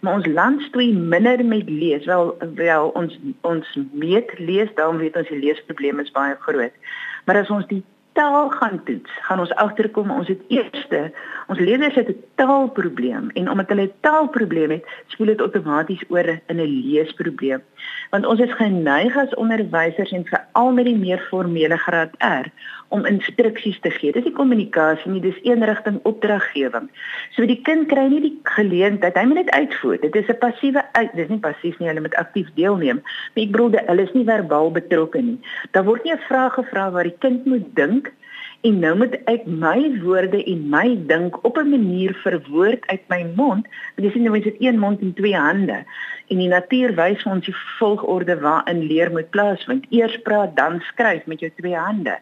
maar 0.00 0.14
ons 0.14 0.26
land 0.26 0.62
stoei 0.62 0.92
minder 0.94 1.44
met 1.44 1.68
lees 1.68 2.04
wel 2.04 2.36
wel 2.54 2.88
ons 2.88 3.18
ons 3.40 3.78
meet 3.92 4.38
lees 4.38 4.68
daarom 4.74 4.96
weet 4.96 5.16
ons 5.16 5.28
die 5.28 5.40
leesprobleme 5.42 6.02
is 6.02 6.12
baie 6.16 6.36
groot 6.40 6.92
maar 7.24 7.36
as 7.36 7.50
ons 7.50 7.66
die 7.66 7.84
taal 8.12 8.50
gaan 8.50 8.80
toets, 8.84 9.10
gaan 9.26 9.40
ons 9.40 9.52
agterkom 9.54 10.10
ons 10.10 10.28
het 10.28 10.40
eerste 10.48 11.12
ons 11.50 11.58
leerders 11.58 11.94
het 11.94 12.08
'n 12.08 12.22
taalprobleem 12.34 13.30
en 13.34 13.50
omdat 13.50 13.68
hulle 13.68 13.86
'n 13.86 14.00
taalprobleem 14.00 14.70
het, 14.70 14.84
spoel 15.06 15.26
dit 15.26 15.40
outomaties 15.40 16.04
oor 16.08 16.28
in 16.46 16.56
'n 16.60 16.82
leesprobleem. 16.86 17.62
Want 18.10 18.26
ons 18.26 18.40
is 18.40 18.52
geneig 18.52 19.16
as 19.16 19.34
onderwysers 19.34 20.10
en 20.10 20.24
veral 20.24 20.72
met 20.72 20.84
die 20.84 20.98
meer 20.98 21.20
formele 21.30 21.76
graad 21.76 22.12
R 22.18 22.46
om 22.90 23.06
instruksies 23.06 23.78
te 23.80 23.90
gee. 23.94 24.12
Dis 24.12 24.26
nie 24.26 24.34
kommunikasie 24.34 25.10
nie, 25.12 25.22
dis 25.22 25.38
eenrigting 25.46 26.00
opdraggewing. 26.08 26.88
So 27.36 27.46
die 27.46 27.60
kind 27.66 27.88
kry 27.92 28.08
nie 28.10 28.22
die 28.24 28.34
geleentheid, 28.56 29.18
hy 29.18 29.26
moet 29.30 29.42
net 29.44 29.52
uitvoer. 29.54 30.00
Dit 30.02 30.16
is 30.18 30.28
'n 30.28 30.38
passiewe 30.42 30.82
uit, 30.92 31.12
dis 31.14 31.28
nie 31.28 31.38
passief 31.38 31.78
nie, 31.78 31.88
hulle 31.88 32.00
moet 32.06 32.18
aktief 32.18 32.48
deelneem. 32.54 33.02
Maar 33.34 33.44
ek 33.44 33.52
bedoel, 33.52 33.78
hulle 33.86 34.02
is 34.02 34.14
nie 34.14 34.24
verbaal 34.24 34.70
betrokke 34.70 35.22
nie. 35.22 35.38
Daar 35.70 35.84
word 35.84 36.04
nie 36.04 36.12
'n 36.12 36.26
vraag 36.28 36.54
gevra 36.54 36.90
waar 36.90 37.04
die 37.04 37.18
kind 37.18 37.46
moet 37.46 37.74
dink 37.74 38.12
en 38.60 38.78
nou 38.78 38.92
moet 38.96 39.14
ek 39.30 39.46
my 39.46 39.78
woorde 40.02 40.42
en 40.44 40.68
my 40.68 40.98
dink 41.06 41.44
op 41.44 41.56
'n 41.58 41.70
manier 41.70 42.12
verwoord 42.14 42.86
uit 42.86 43.04
my 43.08 43.22
mond. 43.36 43.66
Jy 43.96 44.10
sien 44.10 44.22
nou 44.22 44.32
mens 44.32 44.44
het 44.44 44.56
een 44.58 44.78
mond 44.78 45.00
en 45.00 45.14
twee 45.14 45.36
hande. 45.36 45.84
En 46.28 46.36
die 46.36 46.48
natuur 46.48 46.94
wys 46.94 47.22
ons 47.22 47.44
die 47.44 47.54
volgorde 47.78 48.40
waarin 48.40 48.82
leer 48.82 49.10
moet 49.10 49.30
plaasvind. 49.30 49.86
Eers 49.90 50.18
praat, 50.22 50.56
dan 50.56 50.80
skryf 50.80 51.26
met 51.26 51.40
jou 51.40 51.52
twee 51.56 51.76
hande. 51.76 52.18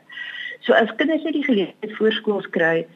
So 0.67 0.75
as 0.75 0.91
kinders 0.97 1.25
net 1.27 1.37
die 1.37 1.47
geleentheid 1.47 1.97
voorskools 1.99 2.49
kry 2.55 2.87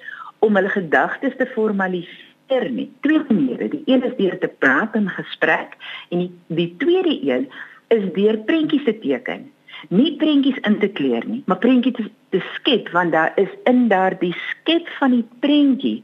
om 0.42 0.58
hulle 0.58 0.72
gedagtes 0.72 1.36
te 1.38 1.46
formaliseer 1.54 2.68
nie. 2.70 2.88
Twee 3.06 3.22
maniere. 3.28 3.68
Die 3.72 3.82
een 3.86 4.04
is 4.06 4.16
deur 4.18 4.38
te 4.38 4.50
praat 4.62 4.96
in 4.98 5.08
gesprek 5.08 5.76
en 6.10 6.24
die 6.24 6.30
die 6.62 6.70
tweede 6.82 7.18
een 7.22 7.48
is 7.94 8.08
deur 8.16 8.38
prentjies 8.48 8.84
te 8.88 8.96
teken. 8.98 9.50
Nie 9.90 10.16
prentjies 10.16 10.58
in 10.68 10.78
te 10.78 10.88
kleur 10.88 11.24
nie, 11.26 11.42
maar 11.46 11.58
prentjies 11.58 11.96
te, 11.96 12.04
te 12.30 12.40
skep 12.54 12.90
want 12.94 13.12
daar 13.12 13.32
is 13.40 13.50
in 13.70 13.86
daardie 13.90 14.34
skep 14.50 14.88
van 14.98 15.16
die 15.16 15.24
prentjie 15.44 16.02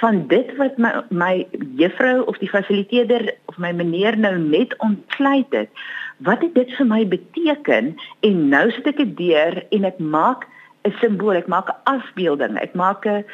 van 0.00 0.24
dit 0.32 0.50
wat 0.58 0.78
my 0.82 0.92
my 1.10 1.34
juffrou 1.78 2.24
of 2.30 2.40
die 2.42 2.50
fasiliteerder 2.50 3.30
of 3.52 3.58
my 3.58 3.72
meneer 3.76 4.18
nou 4.18 4.36
net 4.38 4.74
ontsluit 4.78 5.52
het. 5.56 5.84
Wat 6.26 6.42
het 6.44 6.54
dit 6.54 6.72
vir 6.76 6.86
my 6.86 7.04
beteken? 7.08 7.94
En 8.26 8.48
nou 8.52 8.66
sit 8.76 8.90
ek 8.92 9.04
dit 9.04 9.14
deur 9.22 9.62
en 9.70 9.86
ek 9.88 9.98
maak 9.98 10.48
'n 10.84 10.92
simbool, 11.00 11.36
ek 11.36 11.46
maak 11.46 11.68
'n 11.68 11.80
afbeelding, 11.84 12.58
ek 12.58 12.74
maak 12.74 13.06
'n 13.06 13.24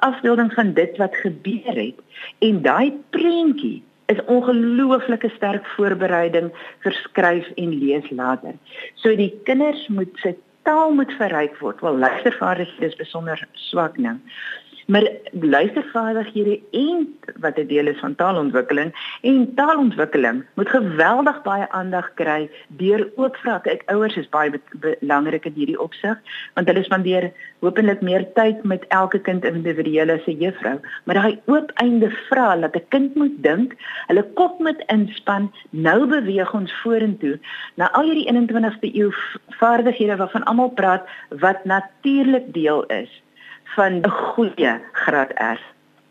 afbeelding 0.00 0.52
van 0.52 0.72
dit 0.72 0.96
wat 0.96 1.16
gebeur 1.16 1.76
het. 1.76 1.98
En 2.38 2.62
daai 2.62 2.92
prentjie 3.10 3.82
is 4.06 4.24
ongelooflike 4.24 5.30
sterk 5.36 5.66
voorbereiding 5.76 6.50
vir 6.84 6.92
skryf 6.92 7.46
en 7.56 7.78
lees 7.78 8.10
later. 8.10 8.54
So 8.94 9.16
die 9.16 9.32
kinders 9.44 9.88
moet 9.88 10.12
se 10.14 10.34
taal 10.62 10.92
moet 10.92 11.12
verryk 11.12 11.56
word. 11.60 11.80
Wel 11.80 11.96
luistervaardighede 11.98 12.86
is 12.86 12.96
besonder 12.96 13.48
swak 13.52 13.96
nou. 13.96 14.16
Maar 14.86 15.08
luistervaardighede 15.30 16.60
en 16.70 17.18
wat 17.40 17.58
'n 17.58 17.66
deel 17.66 17.86
is 17.86 17.98
van 17.98 18.14
taalontwikkeling. 18.14 19.18
En 19.20 19.54
taalontwikkeling 19.54 20.44
moet 20.54 20.68
geweldig 20.68 21.42
baie 21.42 21.70
aandag 21.70 22.14
kry 22.14 22.50
deur 22.66 23.08
ook 23.14 23.36
vra. 23.36 23.60
Ek 23.62 23.82
ouers 23.86 24.16
is 24.16 24.28
baie 24.28 24.60
belangrik 24.72 25.44
in 25.44 25.52
hierdie 25.52 25.80
opsig 25.80 26.18
want 26.54 26.66
hulle 26.66 26.84
spandeer 26.84 27.32
hopelik 27.58 28.00
meer 28.00 28.32
tyd 28.32 28.62
met 28.64 28.84
elke 28.88 29.18
kind 29.18 29.44
individueel 29.44 30.10
as 30.10 30.26
'n 30.26 30.38
juffrou, 30.42 30.80
maar 31.04 31.14
daai 31.14 31.38
oop 31.44 31.70
einde 31.74 32.10
vra 32.28 32.56
dat 32.56 32.76
'n 32.76 32.88
kind 32.88 33.14
moet 33.14 33.42
dink, 33.42 33.74
hulle 34.06 34.24
kop 34.34 34.58
moet 34.58 34.82
inspan, 34.86 35.52
nou 35.70 36.06
beweeg 36.06 36.54
ons 36.54 36.72
vorentoe. 36.82 37.38
Na 37.74 37.92
al 37.92 38.04
hierdie 38.04 38.28
21ste 38.28 38.94
eeu 38.94 39.10
vaardighede 39.48 40.16
waarvan 40.16 40.44
almal 40.44 40.68
praat 40.68 41.08
wat 41.28 41.64
natuurlik 41.64 42.52
deel 42.52 42.84
is 42.84 43.23
van 43.74 43.92
'n 44.00 44.08
goeie 44.08 44.80
graad 44.92 45.30
R. 45.34 45.60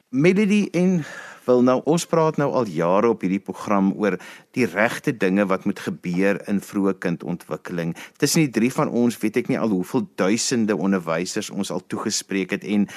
Melody 0.10 0.68
en 0.72 1.04
wil 1.46 1.64
nou 1.66 1.82
ons 1.90 2.06
praat 2.06 2.38
nou 2.38 2.50
al 2.56 2.70
jare 2.72 3.10
op 3.14 3.24
hierdie 3.26 3.42
program 3.44 3.92
oor 4.00 4.18
die 4.56 4.66
regte 4.70 5.12
dinge 5.18 5.46
wat 5.50 5.66
moet 5.66 5.82
gebeur 5.82 6.40
in 6.48 6.62
vroeë 6.62 6.96
kindontwikkeling. 7.04 7.96
Tussen 8.22 8.46
die 8.46 8.54
drie 8.54 8.72
van 8.74 8.90
ons 8.90 9.18
weet 9.22 9.42
ek 9.42 9.50
nie 9.52 9.60
al 9.60 9.74
hoeveel 9.74 10.06
duisende 10.20 10.78
onderwysers 10.78 11.50
ons 11.50 11.72
al 11.74 11.84
toegespreek 11.92 12.54
het 12.56 12.64
en 12.64 12.88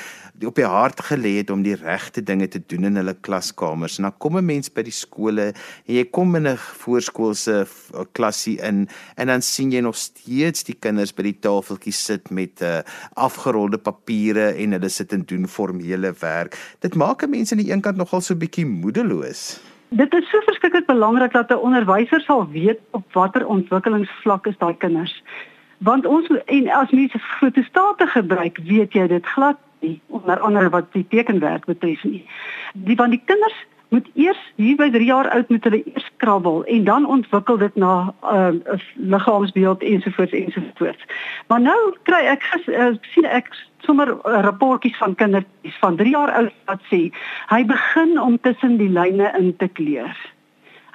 op 0.44 0.58
die 0.58 0.68
hart 0.68 1.00
gelê 1.08 1.38
het 1.38 1.50
om 1.50 1.62
die 1.64 1.76
regte 1.80 2.22
dinge 2.22 2.48
te 2.52 2.60
doen 2.60 2.90
in 2.90 3.00
hulle 3.00 3.16
klaskamers. 3.26 3.98
En 3.98 4.08
dan 4.08 4.18
kom 4.18 4.36
'n 4.36 4.44
mens 4.44 4.68
by 4.68 4.82
die 4.82 4.92
skole 4.92 5.52
en 5.86 5.94
jy 5.94 6.04
kom 6.04 6.36
in 6.36 6.46
'n 6.46 6.56
voorskoolse 6.56 7.66
klasie 8.12 8.60
in 8.60 8.88
en 9.16 9.26
dan 9.26 9.42
sien 9.42 9.72
jy 9.72 9.80
nog 9.80 9.96
steeds 9.96 10.64
die 10.64 10.76
kinders 10.78 11.14
by 11.14 11.22
die 11.22 11.38
tafeltjie 11.40 11.92
sit 11.92 12.30
met 12.30 12.60
'n 12.60 12.64
uh, 12.64 12.82
afgerolde 13.14 13.78
papiere 13.78 14.54
en 14.54 14.72
hulle 14.72 14.88
sit 14.88 15.12
en 15.12 15.24
doen 15.24 15.48
formele 15.48 16.12
werk. 16.20 16.56
Dit 16.80 16.94
maak 16.94 17.22
'n 17.22 17.30
mens 17.30 17.52
aan 17.52 17.58
die 17.58 17.72
een 17.72 17.80
kant 17.80 17.96
nogal 17.96 18.20
so 18.20 18.35
bietjie 18.38 18.66
moedeloos. 18.66 19.60
Dit 19.88 20.14
is 20.14 20.30
so 20.30 20.40
verskriklik 20.46 20.86
belangrik 20.86 21.32
dat 21.32 21.50
'n 21.50 21.62
onderwyser 21.62 22.20
sal 22.20 22.48
weet 22.50 22.80
op 22.90 23.12
watter 23.12 23.46
ontwikkelingsvlak 23.46 24.46
is 24.46 24.58
daai 24.58 24.76
kinders. 24.76 25.22
Want 25.78 26.06
ons 26.06 26.28
en 26.44 26.68
as 26.68 26.90
mense 26.90 27.18
fotostate 27.18 28.06
gebruik, 28.06 28.58
weet 28.64 28.92
jy 28.92 29.06
dit 29.06 29.26
glad 29.26 29.56
nie 29.80 30.00
onder 30.06 30.40
andere 30.40 30.68
wat 30.68 30.92
die 30.92 31.06
tekenwerk 31.08 31.64
betref 31.64 32.04
nie. 32.04 32.26
Die 32.72 32.96
van 32.96 33.10
die 33.10 33.22
kinders 33.24 33.66
moet 33.88 34.08
eers 34.14 34.40
hier 34.56 34.76
by 34.76 34.88
3 34.90 35.04
jaar 35.04 35.28
oud 35.30 35.48
met 35.48 35.64
hulle 35.64 35.82
eers 35.84 36.10
krabbel 36.22 36.64
en 36.64 36.84
dan 36.84 37.06
ontwikkel 37.06 37.58
dit 37.58 37.74
na 37.74 38.14
'n 38.22 38.62
uh, 38.66 38.78
liggaamsbeeld 38.94 39.82
ensovoorts 39.82 40.32
ensovoorts. 40.32 41.04
Maar 41.46 41.60
nou 41.60 41.80
kry 42.02 42.22
ek 42.34 42.42
uh, 42.66 42.92
sien 43.14 43.24
ek 43.24 43.50
sommer 43.78 44.08
uh, 44.08 44.40
rapportjies 44.40 44.96
van 44.96 45.14
kinders 45.14 45.78
van 45.80 45.96
3 45.96 46.10
jaar 46.10 46.32
oud 46.32 46.52
wat 46.64 46.80
sê 46.90 47.10
hy 47.52 47.64
begin 47.64 48.20
om 48.20 48.40
tussen 48.40 48.76
die 48.76 48.90
lyne 48.90 49.32
in 49.38 49.56
te 49.56 49.68
kleur. 49.68 50.16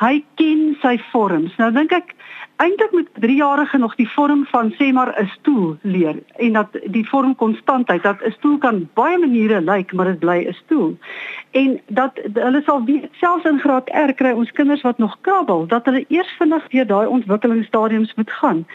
Hy 0.02 0.24
ken 0.36 0.78
sy 0.82 0.98
vorms. 1.12 1.56
Nou 1.58 1.72
dink 1.72 1.92
ek 1.92 2.16
eintlik 2.62 2.92
moet 2.92 3.10
3-jarige 3.26 3.78
nog 3.78 3.96
die 3.96 4.10
vorm 4.10 4.46
van 4.54 4.74
sê 4.80 4.92
maar 4.94 5.12
'n 5.22 5.32
stoel 5.38 5.78
leer 5.82 6.16
en 6.36 6.54
dat 6.54 6.80
die 6.86 7.08
vorm 7.10 7.36
konstantheid 7.36 8.04
dat 8.04 8.22
'n 8.22 8.32
stoel 8.32 8.58
kan 8.58 8.90
baie 8.94 9.18
maniere 9.18 9.62
lyk 9.62 9.94
maar 9.94 10.06
dit 10.06 10.20
bly 10.20 10.40
'n 10.48 10.54
stoel. 10.54 10.98
en 11.52 11.82
dat 11.88 12.12
hulle 12.34 12.62
sal 12.66 12.84
weet 12.84 13.08
selfs 13.12 13.46
in 13.46 13.60
graad 13.60 13.90
R 13.90 14.14
kry 14.14 14.32
ons 14.32 14.52
kinders 14.52 14.82
wat 14.82 14.98
nog 14.98 15.18
krabbel 15.22 15.68
dat 15.68 15.86
hulle 15.86 16.06
eers 16.08 16.32
vinnig 16.40 16.68
deur 16.68 16.88
daai 16.88 17.08
ontwikkelingsstadiums 17.08 18.14
moet 18.16 18.32
gaan. 18.32 18.66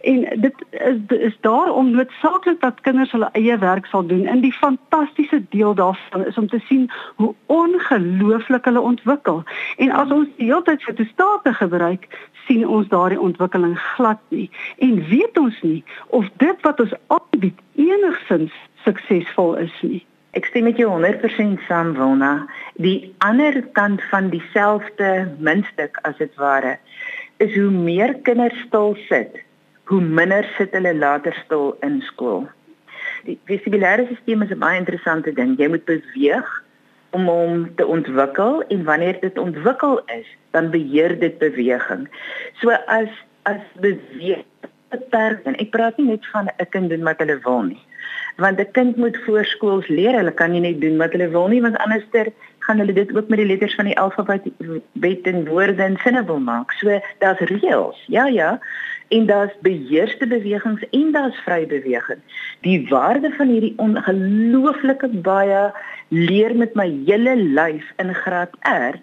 En 0.00 0.40
dit 0.40 0.54
is, 0.70 1.18
is 1.18 1.36
daarom 1.40 1.90
noodsaaklik 1.90 2.60
dat 2.60 2.80
kinders 2.80 3.12
hulle 3.12 3.28
eie 3.32 3.58
werk 3.58 3.86
sal 3.86 4.06
doen. 4.06 4.26
En 4.26 4.40
die 4.40 4.52
fantastiese 4.52 5.42
deel 5.48 5.74
daarvan 5.74 6.26
is 6.26 6.38
om 6.38 6.48
te 6.48 6.60
sien 6.68 6.90
hoe 7.14 7.34
ongelooflik 7.46 8.64
hulle 8.64 8.80
ontwikkel. 8.80 9.42
En 9.76 9.90
as 9.90 10.10
ons 10.10 10.28
die 10.36 10.46
hele 10.46 10.62
tyd 10.62 10.82
vir 10.82 11.08
state 11.12 11.54
gebruik, 11.54 12.08
sien 12.46 12.64
ons 12.68 12.88
daardie 12.88 13.20
ontwikkeling 13.20 13.76
glad 13.94 14.20
nie 14.28 14.48
en 14.86 15.02
weet 15.08 15.38
ons 15.38 15.58
nie 15.62 15.82
of 16.18 16.28
dit 16.42 16.64
wat 16.66 16.80
ons 16.80 16.94
aanbied 17.06 17.58
enigsins 17.74 18.54
suksesvol 18.84 19.54
is 19.62 19.74
nie. 19.82 20.02
Ek 20.32 20.46
stem 20.48 20.64
met 20.64 20.78
jou 20.80 20.88
100% 20.88 21.60
saam, 21.68 21.92
Wilna. 21.92 22.46
Die 22.80 23.12
ander 23.20 23.58
kant 23.76 24.00
van 24.08 24.30
dieselfde 24.32 25.28
muntstuk 25.44 25.98
as 26.08 26.16
dit 26.16 26.32
ware 26.40 26.78
is 27.42 27.52
hoe 27.58 27.70
meer 27.70 28.14
kinders 28.24 28.56
stil 28.64 28.94
sit, 29.08 29.36
hoe 29.90 30.00
minder 30.00 30.46
sit 30.56 30.72
hulle 30.72 30.94
later 30.96 31.36
stil 31.44 31.74
in 31.82 32.00
skool. 32.06 32.46
Die 33.26 33.36
vestibulêre 33.50 34.06
stelsel 34.08 34.42
is 34.46 34.52
'n 34.54 34.62
baie 34.62 34.78
interessante 34.78 35.32
ding. 35.32 35.58
Jy 35.58 35.68
moet 35.68 35.84
beweeg 35.84 36.48
om 37.12 37.28
hom 37.28 37.66
te 37.76 37.86
ontwikkel 37.86 38.62
en 38.68 38.84
wanneer 38.84 39.20
dit 39.20 39.38
ontwikkel 39.38 40.00
is, 40.16 40.28
dan 40.50 40.70
beheer 40.70 41.18
dit 41.18 41.38
beweging. 41.38 42.08
So 42.60 42.70
as 42.86 43.08
as 43.48 43.62
beweeg 43.80 44.44
en 44.90 45.56
ek 45.56 45.70
praat 45.72 45.96
nie 45.96 46.06
net 46.12 46.26
van 46.32 46.48
'n 46.52 46.68
kind 46.70 46.90
doen 46.90 47.02
wat 47.02 47.18
hulle 47.18 47.38
wil 47.44 47.62
nie 47.62 47.80
want 48.36 48.58
'n 48.58 48.70
kind 48.70 48.96
moet 48.96 49.16
voorskools 49.24 49.88
leer. 49.88 50.14
Hulle 50.14 50.32
kan 50.32 50.50
nie 50.50 50.60
net 50.60 50.80
doen 50.80 50.96
wat 50.96 51.12
hulle 51.12 51.28
wil 51.28 51.48
nie, 51.48 51.62
want 51.62 51.76
anderster 51.76 52.26
gaan 52.58 52.78
hulle 52.78 52.92
dit 52.92 53.16
ook 53.16 53.28
met 53.28 53.38
die 53.38 53.46
letters 53.46 53.74
van 53.74 53.84
die 53.84 53.98
alfabet 53.98 54.42
wet 54.92 55.22
en 55.22 55.46
woorde 55.46 55.82
en 55.82 55.96
sinne 55.96 56.24
wil 56.24 56.38
maak. 56.38 56.72
So 56.72 57.00
daar's 57.18 57.38
reëls. 57.38 58.04
Ja, 58.06 58.26
ja. 58.26 58.60
En 59.08 59.26
daar's 59.26 59.52
beheerste 59.60 60.26
bewegings 60.26 60.88
en 60.90 61.12
daar's 61.12 61.36
vrye 61.36 61.66
beweging. 61.66 62.18
Die 62.60 62.88
waarde 62.88 63.30
van 63.30 63.48
hierdie 63.48 63.74
ongelooflike 63.76 65.08
baie 65.08 65.72
leer 66.12 66.52
met 66.52 66.74
my 66.76 66.90
hele 67.08 67.32
lyf 67.56 67.84
in 68.02 68.12
graad 68.14 68.52
R 68.68 68.98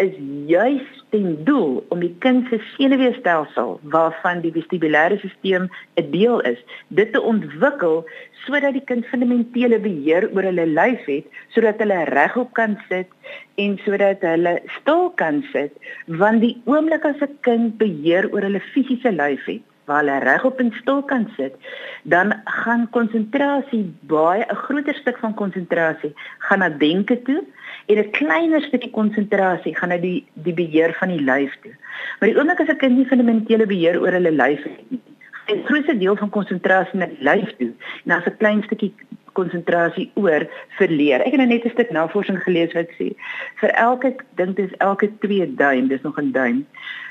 is 0.00 0.14
juis 0.48 0.86
ten 1.12 1.44
doel 1.44 1.82
om 1.92 2.00
die 2.00 2.14
kind 2.24 2.48
se 2.48 2.56
senuweestelsel 2.72 3.74
waarvan 3.92 4.40
die 4.40 4.52
vestibulêre 4.54 5.18
stelsel 5.20 5.68
'n 6.00 6.10
deel 6.10 6.40
is, 6.40 6.58
dit 6.88 7.12
te 7.12 7.20
ontwikkel 7.20 8.08
sodat 8.46 8.72
die 8.72 8.84
kind 8.84 9.04
fundamentele 9.12 9.78
beheer 9.78 10.28
oor 10.32 10.48
hulle 10.48 10.66
lyf 10.66 11.04
het, 11.04 11.28
sodat 11.52 11.78
hulle 11.84 12.00
regop 12.16 12.52
kan 12.52 12.80
sit 12.88 13.12
en 13.60 13.78
sodat 13.84 14.24
hulle 14.24 14.56
stil 14.80 15.12
kan 15.20 15.44
sit, 15.52 15.72
want 16.06 16.40
die 16.40 16.56
oomblik 16.64 17.04
as 17.04 17.20
'n 17.20 17.38
kind 17.40 17.76
beheer 17.76 18.32
oor 18.32 18.42
hulle 18.42 18.64
fisiese 18.72 19.12
lyf 19.12 19.44
het, 19.44 19.62
waar 19.84 20.02
hulle 20.02 20.18
regop 20.24 20.60
en 20.60 20.72
stil 20.80 21.02
kan 21.02 21.28
sit, 21.36 21.54
dan 22.02 22.32
gaan 22.44 22.90
konsentrasie 22.90 23.84
baie 24.00 24.44
'n 24.44 24.62
groter 24.66 24.94
stuk 24.94 25.18
van 25.18 25.34
konsentrasie 25.34 26.12
gaan 26.38 26.58
na 26.58 26.68
denke 26.68 27.22
toe 27.22 27.44
en 27.86 27.98
'n 27.98 28.10
kleiner 28.10 28.62
stukkie 28.62 28.90
konsentrasie 28.90 29.76
gaan 29.76 29.88
na 29.88 29.96
die 29.96 30.26
die 30.32 30.54
beheer 30.54 30.94
van 31.00 31.08
die 31.08 31.24
lyf 31.24 31.52
toe. 31.62 31.74
Maar 32.18 32.28
die 32.28 32.38
oomblik 32.38 32.60
as 32.60 32.68
'n 32.68 32.76
kind 32.76 32.96
nie 32.96 33.06
fundamentele 33.06 33.66
beheer 33.66 34.00
oor 34.00 34.12
hulle 34.12 34.32
lyf 34.32 34.62
het 34.62 34.90
nie, 34.90 35.00
'n 35.46 35.64
groot 35.64 35.98
deel 35.98 36.16
van 36.16 36.30
konsentrasie 36.30 36.98
na 36.98 37.06
die 37.06 37.22
lyf 37.22 37.56
toe 37.56 37.72
en 38.04 38.08
dan 38.10 38.22
'n 38.24 38.36
klein 38.36 38.62
stukkie 38.62 38.94
konsentrasie 39.36 40.10
oor 40.14 40.46
verleer. 40.78 41.20
Ek 41.20 41.34
het 41.34 41.40
nou 41.42 41.48
net 41.48 41.64
'n 41.64 41.74
stuk 41.76 41.90
navorsing 41.90 42.40
gelees 42.42 42.72
wat 42.72 42.90
sê 42.98 43.14
vir 43.60 43.70
elke 43.70 44.14
dink 44.40 44.56
dis 44.56 44.72
elke 44.78 45.10
2 45.20 45.54
duim, 45.54 45.88
dis 45.88 46.02
nog 46.02 46.18
'n 46.18 46.32
duim 46.32 46.66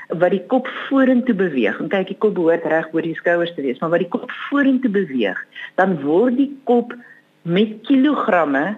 wat 0.08 0.30
die 0.30 0.44
kop 0.52 0.68
vorentoe 0.88 1.34
beweeg. 1.34 1.78
En 1.80 1.88
kyk, 1.88 2.06
die 2.12 2.18
kop 2.18 2.34
behoort 2.34 2.64
reg 2.68 2.88
oor 2.92 3.02
die 3.02 3.16
skouers 3.16 3.54
te 3.54 3.62
wees, 3.62 3.78
maar 3.80 3.90
wat 3.94 4.04
die 4.04 4.12
kop 4.12 4.30
vorentoe 4.50 4.90
beweeg, 4.90 5.40
dan 5.80 5.96
word 6.02 6.36
die 6.36 6.52
kop 6.68 6.94
met 7.42 7.80
kilogramme 7.88 8.76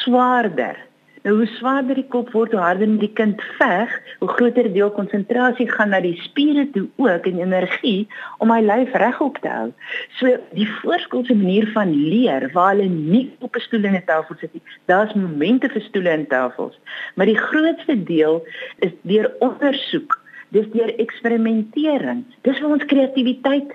swaarder. 0.00 0.76
Nou 1.24 1.38
hoe 1.38 1.46
swaarder 1.56 1.96
die 1.96 2.08
kop 2.12 2.28
word, 2.34 2.52
hoe 2.52 2.60
harder 2.60 2.90
die 3.00 3.08
kind 3.16 3.40
veg, 3.56 3.92
hoe 4.20 4.28
groter 4.28 4.66
deel 4.74 4.90
konsentrasie 4.92 5.64
gaan 5.70 5.94
na 5.94 6.02
die 6.04 6.18
spiere 6.20 6.66
toe 6.74 6.82
ook 7.00 7.28
en 7.30 7.38
energie 7.40 8.02
om 8.44 8.50
my 8.52 8.58
lyf 8.60 8.92
regop 9.00 9.38
te 9.40 9.48
hou. 9.48 9.70
So 10.18 10.34
die 10.52 10.68
voorskoolse 10.82 11.32
manier 11.38 11.70
van 11.72 11.94
leer 11.96 12.50
waar 12.52 12.74
hulle 12.74 12.90
nie 12.92 13.30
op 13.40 13.56
'n 13.56 13.64
stoel 13.64 13.88
en 13.88 13.96
'n 13.96 14.04
tafel 14.04 14.36
sit 14.40 14.52
nie. 14.52 14.62
Daar's 14.84 15.14
momente 15.14 15.68
vir 15.68 15.82
stoele 15.88 16.10
en 16.10 16.26
tafels, 16.26 16.76
maar 17.16 17.26
die 17.26 17.40
grootste 17.40 17.96
deel 18.04 18.44
is 18.84 18.92
deur 19.02 19.32
ondersoek 19.40 20.20
dis 20.54 20.66
deur 20.72 20.92
eksperimentering. 21.02 22.24
Dis 22.46 22.60
waar 22.60 22.76
ons 22.76 22.84
kreatiwiteit 22.84 23.74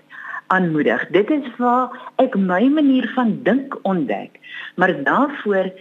aanmoedig. 0.49 1.07
Dit 1.13 1.29
is 1.29 1.47
waar 1.57 1.93
ek 2.21 2.35
my 2.35 2.61
manier 2.73 3.07
van 3.15 3.39
dink 3.43 3.77
ontdek. 3.87 4.39
Maar 4.75 4.93
daarvoor 5.03 5.71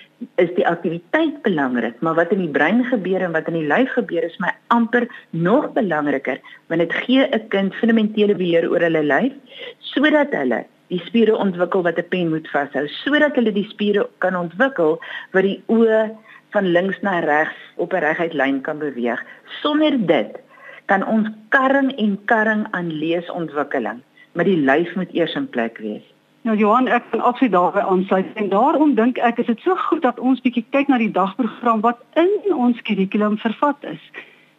is 0.43 0.51
die 0.57 0.67
aktiwiteit 0.67 1.43
belangrik, 1.43 2.01
maar 2.01 2.15
wat 2.15 2.33
in 2.35 2.43
die 2.45 2.53
brein 2.53 2.85
gebeur 2.85 3.25
en 3.25 3.33
wat 3.37 3.49
in 3.49 3.59
die 3.61 3.69
lyf 3.69 3.93
gebeur 3.97 4.25
is 4.29 4.39
my 4.43 4.53
amper 4.75 5.09
nog 5.31 5.73
belangriker, 5.73 6.41
want 6.69 6.85
dit 6.85 6.93
gee 7.05 7.25
'n 7.25 7.49
kind 7.49 7.75
fundamentele 7.75 8.35
beheer 8.35 8.71
oor 8.71 8.81
hulle 8.81 9.03
lyf 9.03 9.33
sodat 9.79 10.33
hulle 10.33 10.65
die 10.89 11.01
spiere 11.05 11.37
ontwikkel 11.37 11.83
wat 11.83 11.99
'n 11.99 12.09
pen 12.09 12.29
moet 12.29 12.49
vashou, 12.49 12.87
sodat 12.89 13.37
hulle 13.37 13.53
die 13.53 13.69
spiere 13.69 14.09
kan 14.19 14.37
ontwikkel 14.37 15.01
wat 15.33 15.43
die 15.43 15.63
oë 15.67 16.11
van 16.51 16.67
links 16.73 17.01
na 17.01 17.19
regs 17.19 17.57
op 17.77 17.93
'n 17.93 18.05
reguit 18.05 18.35
lyn 18.35 18.61
kan 18.61 18.79
beweeg. 18.79 19.25
Sonder 19.61 20.07
dit 20.07 20.39
kan 20.87 21.07
ons 21.07 21.29
karring 21.49 21.93
en 21.99 22.19
karring 22.25 22.67
aan 22.71 22.93
leesontwikkeling, 22.93 24.03
maar 24.33 24.45
die 24.45 24.57
lyf 24.57 24.95
moet 24.95 25.13
eers 25.15 25.35
in 25.35 25.49
plek 25.49 25.79
wees. 25.79 26.07
Nou 26.47 26.57
Johan, 26.57 26.87
ek 26.89 27.11
kan 27.11 27.21
absoluut 27.21 27.53
daarbey 27.53 27.83
aansluit. 27.83 28.27
En 28.35 28.49
daarom 28.49 28.95
dink 28.95 29.19
ek 29.19 29.39
is 29.43 29.47
dit 29.47 29.61
so 29.61 29.77
goed 29.89 30.03
dat 30.03 30.21
ons 30.21 30.41
bietjie 30.41 30.65
kyk 30.71 30.89
na 30.89 30.99
die 31.01 31.11
dagprogram 31.13 31.83
wat 31.85 32.01
in 32.17 32.55
ons 32.55 32.81
kurrikulum 32.87 33.39
vervat 33.43 33.85
is. 33.91 34.01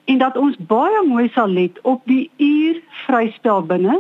En 0.06 0.18
dat 0.18 0.38
ons 0.38 0.58
baie 0.70 1.04
mooi 1.08 1.30
sal 1.34 1.50
let 1.50 1.80
op 1.82 2.02
die 2.10 2.30
uur 2.38 2.82
vryspel 3.06 3.64
binne 3.66 3.96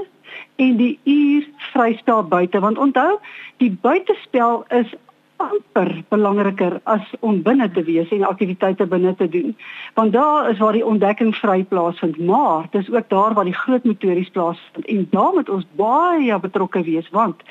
en 0.56 0.78
die 0.78 1.00
uur 1.04 1.48
vryspel 1.72 2.24
buite. 2.28 2.60
Want 2.60 2.78
onthou 2.78 3.18
die 3.58 3.72
buitespel 3.82 4.66
is 4.68 4.94
amper 5.40 6.04
belangriker 6.12 6.80
as 6.84 7.06
om 7.20 7.42
binne 7.44 7.70
te 7.72 7.84
wees 7.88 8.12
en 8.16 8.28
aktiwiteite 8.28 8.86
binne 8.92 9.16
te 9.16 9.30
doen. 9.30 9.56
Want 9.96 10.14
daar 10.14 10.50
is 10.52 10.60
waar 10.60 10.76
die 10.76 10.86
ontdekking 10.86 11.36
vry 11.36 11.64
plaasvind, 11.64 12.18
maar 12.18 12.68
dis 12.72 12.92
ook 12.92 13.10
daar 13.10 13.34
waar 13.34 13.48
die 13.48 13.56
groot 13.56 13.84
motories 13.84 14.30
plaasvind 14.36 14.86
en 14.86 15.08
daar 15.12 15.34
moet 15.34 15.50
ons 15.50 15.68
baie 15.80 16.40
betrokke 16.40 16.84
wees 16.84 17.10
want 17.16 17.44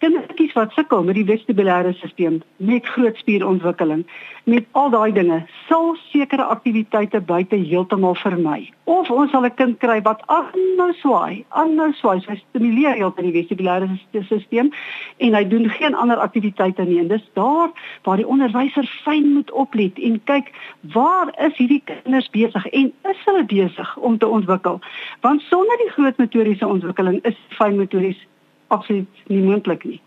kindertjies 0.00 0.54
wat 0.56 0.72
sukkel 0.72 1.04
met 1.04 1.18
die 1.18 1.26
vestibulêre 1.28 1.92
stelsel, 1.98 2.40
met 2.56 2.86
groot 2.94 3.16
spierontwikkeling, 3.20 4.06
met 4.48 4.66
al 4.72 4.90
daai 4.90 5.12
dinge, 5.12 5.40
sal 5.68 5.92
sekere 6.08 6.46
aktiwiteite 6.54 7.20
buite 7.20 7.56
heeltemal 7.60 8.16
vermy. 8.22 8.70
Of 8.84 9.10
ons 9.10 9.30
sal 9.30 9.44
'n 9.44 9.54
kind 9.54 9.78
kry 9.78 10.00
wat 10.02 10.22
aanhou 10.26 10.92
swaai, 11.02 11.44
aanhou 11.48 11.92
swaai, 11.92 12.18
hy 12.26 12.36
stimuleer 12.36 12.96
heeltemal 12.96 13.30
die 13.30 13.42
vestibulêre 13.42 13.88
stelsel 14.08 14.70
en 15.18 15.34
hy 15.34 15.44
doen 15.44 15.68
geen 15.68 15.94
ander 15.94 16.16
aktiwiteite 16.16 16.84
nie. 16.84 16.98
En 16.98 17.08
dis 17.08 17.30
daar 17.34 17.70
waar 18.04 18.16
die 18.16 18.26
onderwyser 18.26 18.86
fyn 19.04 19.32
moet 19.32 19.50
oplet 19.50 19.98
en 19.98 20.20
kyk 20.24 20.52
waar 20.92 21.28
is 21.46 21.56
hierdie 21.56 21.82
kinders 21.84 22.30
besig 22.30 22.66
en 22.66 22.92
is 23.10 23.24
hulle 23.24 23.44
besig 23.44 23.96
om 23.96 24.18
te 24.18 24.26
ontwikkel? 24.26 24.80
Want 25.20 25.42
sonder 25.42 25.76
die 25.76 25.90
groot 25.90 26.16
motoriese 26.16 26.66
ontwikkeling 26.66 27.20
is 27.22 27.36
fyn 27.48 27.76
motories 27.76 28.26
absoluut 28.70 29.26
nie 29.26 29.42
moontlik 29.42 29.84
nie. 29.84 30.00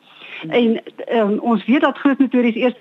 En 0.50 0.82
um, 1.14 1.38
ons 1.40 1.66
weet 1.66 1.82
dat 1.82 1.98
groot 1.98 2.20
motories 2.20 2.56
eers 2.56 2.76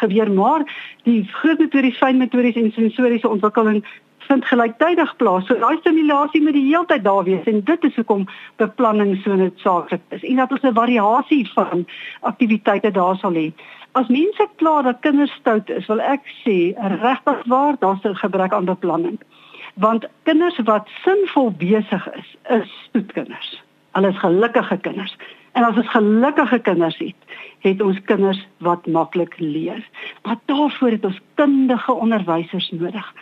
gebeur, 0.00 0.32
maar 0.32 0.64
die 1.02 1.22
groot 1.30 1.58
motories, 1.58 1.98
fyn 1.98 2.18
motories 2.18 2.58
en 2.58 2.72
sensoriese 2.72 3.28
ontwikkeling 3.28 3.84
vind 4.26 4.44
gelyktydig 4.44 5.16
plaas. 5.16 5.46
So 5.46 5.58
daai 5.60 5.76
stimulasie 5.78 6.42
moet 6.42 6.56
die 6.56 6.66
hele 6.66 6.86
tyd 6.88 7.04
daar 7.04 7.24
wees 7.24 7.46
en 7.50 7.60
dit 7.64 7.84
is 7.84 7.96
hoekom 8.00 8.26
beplanning 8.62 9.16
so 9.22 9.36
noodsaaklik 9.36 10.00
is. 10.16 10.24
En 10.24 10.40
dat 10.42 10.52
ons 10.52 10.62
'n 10.62 10.74
variasie 10.74 11.50
van 11.52 11.86
aktiwiteite 12.20 12.90
daar 12.90 13.16
sal 13.16 13.32
hê. 13.32 13.52
As 13.92 14.08
mense 14.08 14.48
kla 14.56 14.82
dat 14.82 15.00
kinders 15.00 15.32
stout 15.40 15.70
is, 15.70 15.86
wil 15.86 16.00
ek 16.00 16.22
sê 16.44 16.74
regtig 17.00 17.44
waar, 17.46 17.76
daar's 17.78 18.04
'n 18.04 18.14
gebrek 18.14 18.52
aan 18.52 18.64
beplanning. 18.64 19.18
Want 19.74 20.06
kinders 20.22 20.58
wat 20.64 20.88
sinvol 21.04 21.50
besig 21.50 22.08
is, 22.14 22.36
is 22.48 22.70
stoetkinders. 22.88 23.63
Hulle 23.94 24.10
is 24.10 24.18
gelukkige 24.18 24.76
kinders. 24.82 25.16
En 25.54 25.64
as 25.64 25.76
ons 25.78 25.90
gelukkige 25.90 26.58
kinders 26.66 26.96
het, 26.98 27.34
het 27.62 27.82
ons 27.82 28.00
kinders 28.10 28.40
wat 28.66 28.86
maklik 28.86 29.38
leer. 29.38 29.82
Maar 30.26 30.40
daarvoor 30.50 30.96
het 30.96 31.04
ons 31.04 31.20
kundige 31.38 31.92
onderwysers 31.92 32.70
nodig 32.74 33.12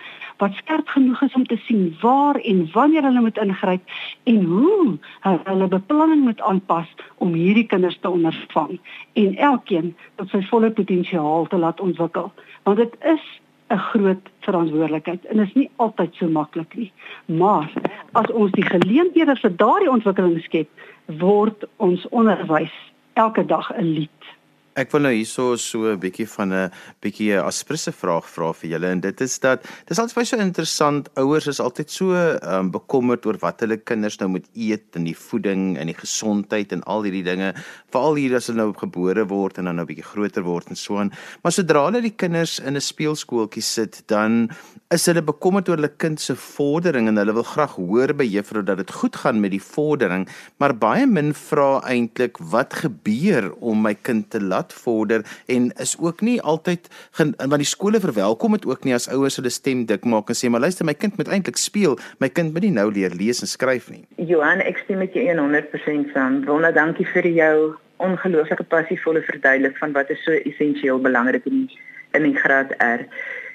wat 0.43 0.55
skerp 0.55 0.89
genoeg 0.89 1.21
is 1.23 1.35
om 1.39 1.47
te 1.47 1.57
sien 1.57 1.97
waar 2.01 2.35
en 2.35 2.65
wanneer 2.73 3.03
hulle 3.03 3.21
moet 3.21 3.39
ingryp 3.39 3.83
en 4.25 4.45
hoe 4.45 4.99
hulle 5.21 5.69
beplanning 5.69 6.25
moet 6.25 6.41
aanpas 6.41 6.89
om 7.17 7.37
hierdie 7.39 7.67
kinders 7.67 7.99
te 8.01 8.11
ondervang 8.11 8.81
en 9.13 9.37
elkeen 9.37 9.93
tot 10.17 10.35
sy 10.35 10.43
volle 10.51 10.73
potensiaal 10.81 11.47
te 11.53 11.61
laat 11.65 11.81
ontwikkel 11.81 12.33
want 12.67 12.83
dit 12.83 12.97
is 13.15 13.29
'n 13.73 13.79
groot 13.79 14.29
verantwoordelikheid 14.45 15.25
en 15.25 15.39
is 15.39 15.53
nie 15.55 15.71
altyd 15.77 16.15
so 16.15 16.29
maklik 16.29 16.75
nie. 16.77 16.93
Maar 17.27 17.73
as 18.13 18.31
ons 18.31 18.53
die 18.53 18.67
geleenthede 18.67 19.37
vir 19.37 19.57
daardie 19.57 19.91
ontwikkeling 19.91 20.41
skep, 20.45 20.69
word 21.07 21.65
ons 21.77 22.09
onderwys 22.09 22.75
elke 23.15 23.45
dag 23.47 23.73
'n 23.77 23.93
lied. 23.97 24.23
Ek 24.73 24.89
wil 24.95 25.03
nou 25.05 25.11
hierso 25.13 25.51
so 25.61 25.85
'n 25.93 26.01
bietjie 26.01 26.25
van 26.25 26.53
'n 26.53 26.71
bietjie 27.05 27.37
'n 27.37 27.45
asprisse 27.45 27.93
vraag 27.93 28.25
vra 28.25 28.53
vir 28.53 28.71
julle 28.71 28.89
en 28.89 29.01
dit 29.01 29.21
is 29.21 29.39
dat 29.39 29.61
dis 29.87 29.99
altyd 29.99 30.15
baie 30.17 30.25
so 30.25 30.37
interessant. 30.39 31.11
Ouers 31.17 31.47
is 31.47 31.61
altyd 31.61 31.91
so 31.91 32.15
um, 32.17 32.71
bekommerd 32.71 33.27
oor 33.27 33.37
wat 33.43 33.61
hulle 33.61 33.77
kinders 33.77 34.17
nou 34.21 34.31
moet 34.31 34.47
eet 34.57 34.97
en 34.97 35.05
die 35.05 35.17
voeding 35.17 35.77
en 35.77 35.87
die 35.87 35.99
gesondheid 36.01 36.73
en 36.73 36.83
al 36.85 37.03
hierdie 37.03 37.23
dinge. 37.23 37.53
Veral 37.93 38.15
hier 38.15 38.37
as 38.37 38.47
hulle 38.47 38.65
nou 38.65 38.73
gebore 38.73 39.27
word 39.29 39.59
en 39.59 39.65
dan 39.65 39.77
nou 39.77 39.85
'n 39.85 39.93
bietjie 39.93 40.09
groter 40.09 40.43
word 40.43 40.71
en 40.71 40.77
so 40.77 40.97
aan. 40.97 41.13
Maar 41.43 41.53
sodra 41.53 41.85
hulle 41.85 42.01
die 42.01 42.17
kinders 42.17 42.59
in 42.59 42.75
'n 42.75 42.81
speelskooltjie 42.81 43.63
sit, 43.63 44.03
dan 44.07 44.49
is 44.91 45.07
hulle 45.07 45.23
bekommerd 45.23 45.69
oor 45.69 45.77
hulle 45.77 45.97
kind 45.99 46.21
se 46.21 46.35
vordering 46.35 47.09
en 47.09 47.17
hulle 47.17 47.35
wil 47.35 47.43
graag 47.43 47.77
hoor 47.77 48.15
by 48.15 48.25
juffrou 48.25 48.63
dat 48.63 48.77
dit 48.77 48.91
goed 48.91 49.17
gaan 49.17 49.41
met 49.41 49.51
die 49.51 49.61
vordering, 49.61 50.29
maar 50.59 50.73
baie 50.73 51.07
min 51.07 51.35
vra 51.35 51.83
eintlik 51.85 52.39
wat 52.39 52.73
gebeur 52.73 53.53
om 53.61 53.83
my 53.83 53.95
kind 53.95 54.31
te 54.31 54.41
laat 54.41 54.62
laat 54.63 54.73
vorder 54.73 55.23
en 55.47 55.73
is 55.79 55.97
ook 55.99 56.21
nie 56.21 56.41
altyd 56.41 56.89
want 57.17 57.59
die 57.59 57.67
skole 57.67 58.01
verwelkom 58.01 58.53
dit 58.53 58.67
ook 58.67 58.85
nie 58.85 58.95
as 58.95 59.09
ouers 59.09 59.37
hulle 59.37 59.51
stem 59.51 59.87
dik 59.87 60.05
maak 60.05 60.31
en 60.31 60.39
sê 60.39 60.49
maar 60.49 60.63
luister 60.63 60.87
my 60.87 60.95
kind 60.95 61.17
moet 61.17 61.29
eintlik 61.29 61.57
speel. 61.57 61.99
My 62.19 62.29
kind 62.29 62.53
moet 62.53 62.63
nie 62.63 62.75
nou 62.75 62.91
leer 62.93 63.15
lees 63.15 63.43
en 63.43 63.51
skryf 63.51 63.91
nie. 63.91 64.05
Johan 64.17 64.61
ek 64.61 64.83
stem 64.85 65.03
met 65.03 65.15
jou 65.15 65.25
100% 65.27 66.13
saam. 66.15 66.45
Wona 66.47 66.73
dankie 66.73 67.07
vir 67.15 67.29
jou 67.29 67.75
ongelooflike 68.03 68.67
passievolle 68.71 69.23
verduidelik 69.23 69.77
van 69.79 69.93
wat 69.95 70.11
is 70.11 70.23
so 70.25 70.33
essensieel 70.33 71.01
belangrik 71.03 71.47
in 71.47 71.69
in 72.13 72.27
die 72.29 72.37
graad 72.37 72.75
R. 72.85 73.07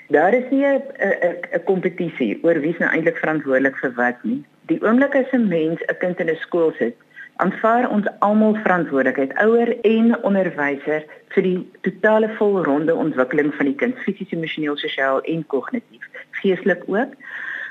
Daar 0.09 0.33
is 0.33 0.45
nie 0.51 0.65
'n 0.65 1.63
kompetisie 1.65 2.39
oor 2.43 2.59
wie 2.59 2.75
nou 2.79 2.89
eintlik 2.91 3.17
verantwoordelik 3.17 3.77
vir 3.77 3.93
wat 3.95 4.23
nie. 4.23 4.43
Die 4.67 4.79
oomblik 4.81 5.15
as 5.15 5.31
'n 5.33 5.47
mens 5.47 5.81
'n 5.87 5.97
kind 5.99 6.19
in 6.19 6.29
'n 6.29 6.39
skool 6.41 6.73
sit, 6.79 6.95
aanvaar 7.37 7.89
ons 7.89 8.07
almal 8.25 8.55
verantwoordelikheid, 8.63 9.33
ouer 9.43 9.73
en 9.85 10.15
onderwyser 10.25 11.05
vir 11.35 11.45
die 11.45 11.57
totale 11.87 12.29
volronde 12.37 12.95
ontwikkeling 12.95 13.53
van 13.57 13.69
die 13.69 13.75
kind, 13.81 13.97
fisies, 14.05 14.31
emosioneel, 14.33 14.77
sosiaal 14.81 15.21
en 15.33 15.43
kognitief, 15.53 16.07
geestelik 16.41 16.83
ook. 16.87 17.13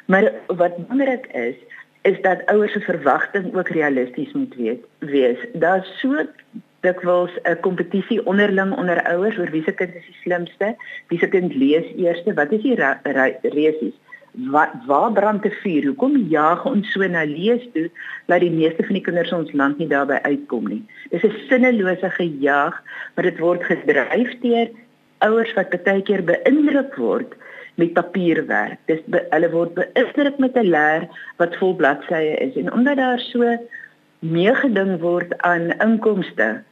Maar 0.07 0.31
wat 0.47 0.77
belangrik 0.77 1.27
is, 1.35 1.59
is 2.07 2.21
dat 2.23 2.47
ouers 2.47 2.73
se 2.73 2.81
verwagting 2.81 3.51
ook 3.55 3.69
realisties 3.75 4.33
moet 4.33 4.55
weet, 4.55 4.85
wees. 4.99 5.39
Daar's 5.53 5.91
so 5.99 6.27
dikwels 6.87 7.33
'n 7.43 7.61
kompetisie 7.61 8.23
onderling 8.27 8.77
onder 8.77 9.03
ouers 9.03 9.39
oor 9.39 9.51
wie 9.51 9.63
se 9.63 9.73
kind 9.73 9.95
is 9.95 10.07
die 10.07 10.21
slimste, 10.23 10.77
wie 11.09 11.19
se 11.19 11.29
kind 11.29 11.55
lees 11.55 11.87
eerste, 11.97 12.35
wat 12.35 12.53
is 12.53 12.63
die 12.63 12.79
resies 13.51 13.99
wat 14.37 14.69
waar 14.87 15.13
brand 15.13 15.43
te 15.43 15.51
vuur? 15.51 15.87
Hoekom 15.87 16.17
jaag 16.29 16.65
ons 16.69 16.91
so 16.93 17.07
na 17.09 17.25
lees 17.25 17.65
toe 17.73 17.87
dat 18.29 18.43
die 18.45 18.53
meeste 18.53 18.85
van 18.85 18.99
die 18.99 19.05
kinders 19.05 19.33
ons 19.33 19.53
land 19.57 19.79
nie 19.81 19.89
daarbey 19.89 20.19
uitkom 20.29 20.69
nie? 20.69 20.83
Dis 21.11 21.25
'n 21.25 21.33
sinnelose 21.49 22.11
gejaag, 22.11 22.83
maar 23.15 23.25
dit 23.25 23.39
word 23.39 23.65
gedryf 23.65 24.35
deur 24.41 24.69
ouers 25.19 25.55
wat 25.55 25.83
baie 25.85 26.03
keer 26.03 26.23
beïndruk 26.25 26.97
word 26.97 27.33
met 27.77 27.93
papierwerk. 27.93 28.79
Dis 28.87 29.01
be, 29.07 29.25
hulle 29.31 29.51
word 29.51 29.75
beïndruk 29.75 30.39
met 30.39 30.57
'n 30.57 30.69
leer 30.69 31.09
wat 31.37 31.57
vol 31.57 31.75
bladsye 31.75 32.37
is 32.37 32.57
en 32.57 32.73
omdat 32.73 32.97
daar 32.97 33.21
so 33.21 33.57
meegeding 34.21 35.01
word 35.01 35.33
aan 35.43 35.73
inkomste 35.81 36.63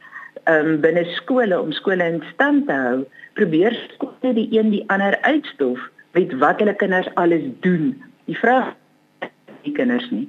um, 0.45 0.81
binne 0.81 1.05
skole 1.05 1.61
om 1.61 1.71
skole 1.71 2.03
in 2.03 2.23
stand 2.33 2.67
te 2.67 2.73
hou, 2.73 3.05
probeer 3.33 3.73
skole 3.93 4.33
die 4.33 4.47
een 4.51 4.69
die 4.69 4.83
ander 4.87 5.17
uitstof 5.21 5.79
weet 6.15 6.33
wat 6.39 6.59
hulle 6.63 6.75
kinders 6.79 7.11
alles 7.19 7.43
doen. 7.59 8.03
Die 8.25 8.37
vraag 8.37 8.73
die 9.65 9.73
kinders 9.75 10.07
nie. 10.13 10.27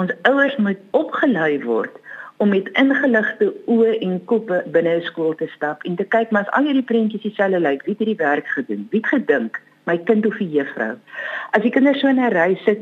Ons 0.00 0.12
ouers 0.28 0.56
moet 0.56 0.80
opgelei 0.90 1.58
word 1.64 2.00
om 2.42 2.50
met 2.50 2.68
ingeligte 2.78 3.50
oë 3.70 3.94
en 4.04 4.18
koppe 4.30 4.62
binne 4.74 4.96
'n 4.96 5.06
skool 5.06 5.34
te 5.38 5.48
stap 5.54 5.84
en 5.88 5.96
te 5.96 6.04
kyk 6.04 6.30
maar 6.30 6.46
as 6.46 6.54
al 6.58 6.66
hierdie 6.68 6.88
prentjies 6.90 7.22
dieselfde 7.22 7.60
lyk, 7.60 7.84
wie 7.84 7.94
het 7.94 8.02
hierdie 8.02 8.22
werk 8.24 8.46
gedoen? 8.56 8.86
Wie 8.90 9.00
het 9.00 9.08
gedink? 9.08 9.60
My 9.86 9.98
kind 9.98 10.26
of 10.26 10.36
die 10.38 10.50
juffrou? 10.50 10.96
As 11.50 11.62
die 11.62 11.70
kinders 11.70 12.00
so 12.00 12.08
in 12.08 12.20
'n 12.20 12.32
ry 12.32 12.58
sit 12.64 12.80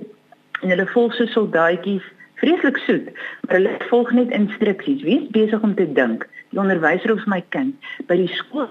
en 0.63 0.71
hulle 0.71 0.87
volg 0.87 1.15
so 1.15 1.27
soldaatjies, 1.27 2.03
vreeslik 2.35 2.77
soet, 2.77 3.09
maar 3.43 3.57
hulle 3.57 3.77
volg 3.89 4.13
net 4.13 4.31
instruksies. 4.31 5.03
Wie 5.03 5.21
is 5.23 5.31
besig 5.31 5.63
om 5.63 5.75
te 5.75 5.93
dink? 5.93 6.29
Die 6.51 6.61
onderwyser 6.61 7.13
of 7.13 7.27
my 7.27 7.43
kind 7.49 7.75
by 8.07 8.17
die 8.17 8.33
skool? 8.35 8.69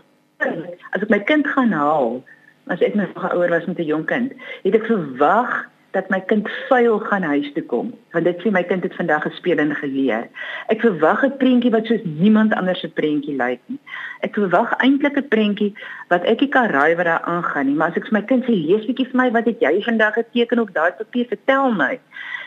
As 0.91 1.01
ek 1.01 1.09
my 1.09 1.19
kind 1.19 1.47
gaan 1.47 1.71
haal, 1.71 2.23
as 2.71 2.81
ek 2.87 2.95
nog 2.95 3.11
'n 3.15 3.35
ouer 3.35 3.49
was 3.49 3.65
met 3.65 3.79
'n 3.79 3.91
jong 3.93 4.05
kind, 4.05 4.33
het 4.63 4.75
ek 4.75 4.85
verwag 4.85 5.71
dat 5.91 6.07
my 6.09 6.19
kind 6.23 6.47
vuil 6.69 6.99
gaan 6.99 7.23
huis 7.23 7.49
toe 7.53 7.63
kom, 7.67 7.91
want 8.15 8.25
dit 8.27 8.37
sê 8.41 8.51
my 8.51 8.63
kind 8.63 8.83
het 8.83 8.95
vandag 8.95 9.25
gespeel 9.27 9.59
en 9.59 9.73
geleer. 9.75 10.27
Ek 10.71 10.83
verwag 10.85 11.23
'n 11.25 11.37
prentjie 11.37 11.71
wat 11.71 11.85
soos 11.85 12.03
niemand 12.03 12.53
anders 12.55 12.79
se 12.79 12.87
prentjie 12.87 13.35
lyk 13.35 13.59
nie. 13.67 13.79
Ek 14.21 14.33
verwag 14.33 14.71
eintlik 14.79 15.17
'n 15.17 15.27
prentjie 15.27 15.73
wat 16.07 16.23
ek 16.23 16.39
nie 16.39 16.49
kan 16.49 16.69
raai 16.69 16.95
wat 16.95 17.05
daar 17.05 17.27
aangaan 17.27 17.65
nie, 17.65 17.75
maar 17.75 17.89
as 17.89 17.97
ek 17.97 18.07
vir 18.07 18.19
my 18.19 18.21
kind 18.21 18.43
sê 18.45 18.55
lees 18.55 18.85
bietjie 18.85 19.09
vir 19.11 19.19
my 19.21 19.31
wat 19.31 19.45
het 19.45 19.59
jy 19.59 19.81
vandag 19.83 20.13
geteken 20.13 20.59
op 20.59 20.73
daai 20.73 20.91
papier, 20.91 21.25
vertel 21.27 21.71
my. 21.71 21.99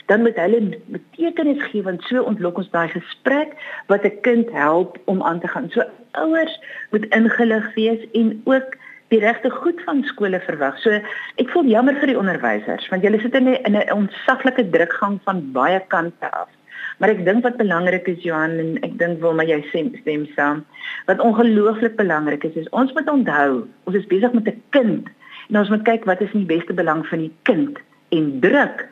Dan 0.06 0.22
moet 0.22 0.36
hulle 0.36 0.80
betekenis 0.86 1.62
gee 1.62 1.82
want 1.82 2.02
so 2.02 2.22
ontlok 2.22 2.58
ons 2.58 2.70
daai 2.70 2.88
gesprek 2.88 3.52
wat 3.88 4.04
'n 4.04 4.20
kind 4.22 4.50
help 4.52 4.98
om 5.04 5.22
aan 5.22 5.40
te 5.40 5.48
gaan. 5.48 5.70
So 5.70 5.82
ouers 6.12 6.60
moet 6.90 7.04
ingelig 7.04 7.74
wees 7.74 8.10
en 8.12 8.40
ook 8.44 8.76
die 9.14 9.22
regte 9.22 9.50
goed 9.50 9.80
van 9.86 10.02
skole 10.10 10.40
verwag. 10.46 10.76
So 10.82 10.98
ek 11.42 11.50
voel 11.54 11.70
jammer 11.70 11.96
vir 12.00 12.12
die 12.12 12.18
onderwysers 12.18 12.88
want 12.92 13.06
julle 13.06 13.20
sit 13.22 13.34
in 13.38 13.48
'n 13.48 13.62
in 13.68 13.78
'n 13.78 13.92
ontsaglike 13.94 14.68
drukgang 14.76 15.20
van 15.24 15.42
baie 15.52 15.80
kante 15.88 16.30
af. 16.32 16.50
Maar 16.98 17.10
ek 17.10 17.24
dink 17.24 17.42
wat 17.42 17.56
belangrik 17.56 18.06
is 18.08 18.22
Johan 18.22 18.58
en 18.62 18.78
ek 18.82 18.98
dink 18.98 19.20
wil 19.20 19.34
maar 19.34 19.46
jy 19.46 19.60
stem, 19.68 19.90
stem 20.00 20.26
saam. 20.36 20.64
Wat 21.06 21.20
ongelooflik 21.20 21.96
belangrik 21.96 22.44
is 22.44 22.54
is 22.54 22.68
ons 22.70 22.92
moet 22.92 23.08
onthou, 23.10 23.66
ons 23.84 23.96
is 23.96 24.06
besig 24.06 24.32
met 24.32 24.46
'n 24.48 24.62
kind 24.70 25.08
en 25.48 25.58
ons 25.58 25.68
moet 25.68 25.84
kyk 25.84 26.04
wat 26.04 26.20
is 26.20 26.32
in 26.32 26.46
die 26.46 26.56
beste 26.56 26.72
belang 26.72 27.06
van 27.06 27.18
die 27.18 27.34
kind 27.42 27.78
en 28.10 28.40
druk 28.40 28.86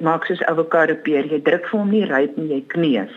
maak 0.00 0.24
soos 0.24 0.42
avokado 0.42 0.94
peer, 0.94 1.24
jy 1.26 1.40
druk 1.42 1.66
vir 1.66 1.80
hom 1.80 1.90
nie 1.90 2.04
ryp 2.04 2.36
nie, 2.36 2.48
jy 2.54 2.62
kneus. 2.68 3.14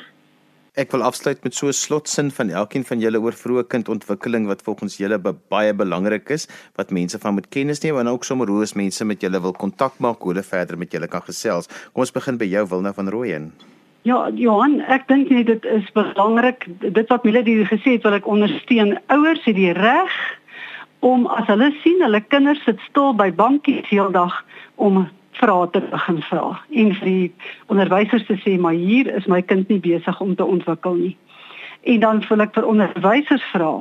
Ek 0.80 0.94
wil 0.96 1.02
afsluit 1.04 1.42
met 1.44 1.52
so 1.52 1.68
'n 1.68 1.76
slotsin 1.76 2.30
van 2.32 2.50
elkeen 2.50 2.86
van 2.88 3.00
julle 3.00 3.20
oor 3.20 3.36
vroeë 3.36 3.68
kindontwikkeling 3.68 4.46
wat 4.48 4.62
volgens 4.62 4.96
julle 4.98 5.20
baie 5.50 5.74
belangrik 5.74 6.30
is 6.30 6.48
wat 6.78 6.92
mense 6.92 7.20
van 7.20 7.34
moet 7.34 7.50
kennis 7.50 7.82
neem 7.84 7.98
en 8.00 8.08
ook 8.08 8.24
sommer 8.24 8.48
hoe 8.48 8.62
as 8.62 8.74
mense 8.74 9.06
met 9.06 9.22
julle 9.22 9.42
wil 9.42 9.52
kontak 9.52 10.00
maak, 10.00 10.22
hoe 10.22 10.32
hulle 10.32 10.44
verder 10.44 10.78
met 10.78 10.92
julle 10.92 11.08
kan 11.08 11.22
gesels. 11.22 11.68
Kom 11.68 12.02
ons 12.02 12.12
begin 12.12 12.38
by 12.38 12.46
jou 12.46 12.68
Wilna 12.68 12.94
van 12.94 13.10
Rooyen. 13.10 13.52
Ja, 14.04 14.30
Johan, 14.30 14.80
ek 14.80 15.08
dink 15.08 15.30
net 15.30 15.46
dit 15.46 15.66
is 15.66 15.92
belangrik 15.92 16.66
dit 16.80 17.08
wat 17.10 17.24
Melody 17.24 17.66
gesê 17.66 17.92
het, 17.92 18.04
wil 18.04 18.14
ek 18.14 18.28
ondersteun. 18.28 18.98
Ouers 19.08 19.44
het 19.44 19.56
die 19.56 19.74
reg 19.74 20.40
om 21.00 21.28
as 21.28 21.48
hulle 21.48 21.74
sien 21.84 22.00
hulle 22.02 22.22
kinders 22.22 22.64
sit 22.64 22.80
stil 22.80 23.14
by 23.14 23.32
bankies 23.32 23.90
heeldag 23.90 24.46
om 24.76 25.10
vrae 25.42 25.70
te 25.74 25.82
begin 25.92 26.22
vra 26.30 26.46
en 26.70 26.94
vir 27.00 27.08
die 27.08 27.32
onderwysers 27.74 28.26
te 28.30 28.38
sê 28.44 28.58
maar 28.62 28.78
hier 28.78 29.10
is 29.18 29.28
my 29.32 29.42
kind 29.42 29.70
nie 29.74 29.82
besig 29.82 30.22
om 30.22 30.36
te 30.36 30.46
ontwikkel 30.46 30.98
nie. 31.00 31.16
En 31.90 32.00
dan 32.00 32.22
wil 32.30 32.46
ek 32.46 32.54
vir 32.58 32.70
onderwysers 32.70 33.46
vra 33.54 33.72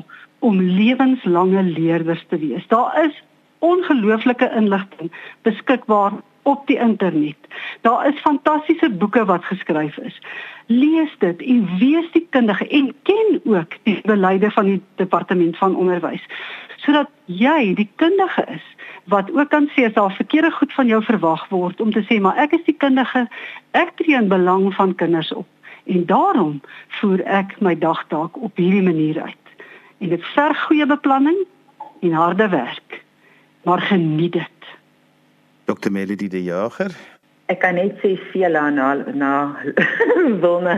om 0.40 0.60
lewenslange 0.60 1.62
leerders 1.68 2.24
te 2.28 2.38
wees. 2.40 2.64
Daar 2.72 2.96
is 3.04 3.16
ongelooflike 3.60 4.48
inligting 4.56 5.12
beskikbaar 5.44 6.16
op 6.42 6.66
die 6.66 6.78
internet. 6.78 7.36
Daar 7.80 8.06
is 8.08 8.20
fantastiese 8.20 8.90
boeke 8.90 9.24
wat 9.24 9.44
geskryf 9.44 9.96
is. 9.96 10.20
Lees 10.70 11.14
dit. 11.18 11.42
En 11.42 11.78
wees 11.78 12.12
die 12.12 12.26
kundige 12.30 12.68
en 12.68 12.94
ken 13.02 13.40
ook 13.44 13.74
die 13.82 14.00
beleide 14.06 14.50
van 14.50 14.64
die 14.64 14.82
departement 15.02 15.58
van 15.58 15.76
onderwys 15.76 16.26
sodat 16.80 17.10
jy 17.24 17.74
die 17.76 17.88
kundige 18.00 18.44
is 18.48 18.66
wat 19.10 19.30
ook 19.34 19.50
kan 19.50 19.68
sê 19.74 19.84
as 19.88 19.96
daar 19.96 20.14
verkeerde 20.14 20.50
goed 20.50 20.72
van 20.72 20.86
jou 20.86 21.00
verwag 21.04 21.48
word 21.50 21.80
om 21.80 21.92
te 21.92 22.02
sê 22.08 22.20
maar 22.22 22.38
ek 22.38 22.54
is 22.58 22.64
die 22.68 22.76
kundige. 22.76 23.26
Ek 23.76 23.92
tree 23.98 24.16
in 24.16 24.28
belang 24.30 24.70
van 24.74 24.94
kinders 24.94 25.32
op. 25.34 25.48
En 25.90 26.06
daarom 26.06 26.60
voer 27.00 27.24
ek 27.26 27.56
my 27.60 27.74
dagtaak 27.78 28.36
op 28.38 28.56
hierdie 28.56 28.84
manier 28.86 29.22
uit. 29.22 29.54
En 29.98 30.14
dit 30.14 30.26
verg 30.34 30.64
goeie 30.68 30.86
beplanning 30.86 31.38
en 32.00 32.12
harde 32.12 32.48
werk. 32.48 33.02
Maar 33.64 33.80
geniet 33.90 34.32
dit. 34.32 34.68
Dr 35.64 35.90
Melody 35.90 36.28
de 36.28 36.42
Jager 36.42 37.19
ek 37.50 37.60
kan 37.64 37.74
net 37.74 37.98
sê 38.02 38.16
aan 38.46 38.74
na 38.78 38.94
na 39.12 39.32
Wilna 40.42 40.76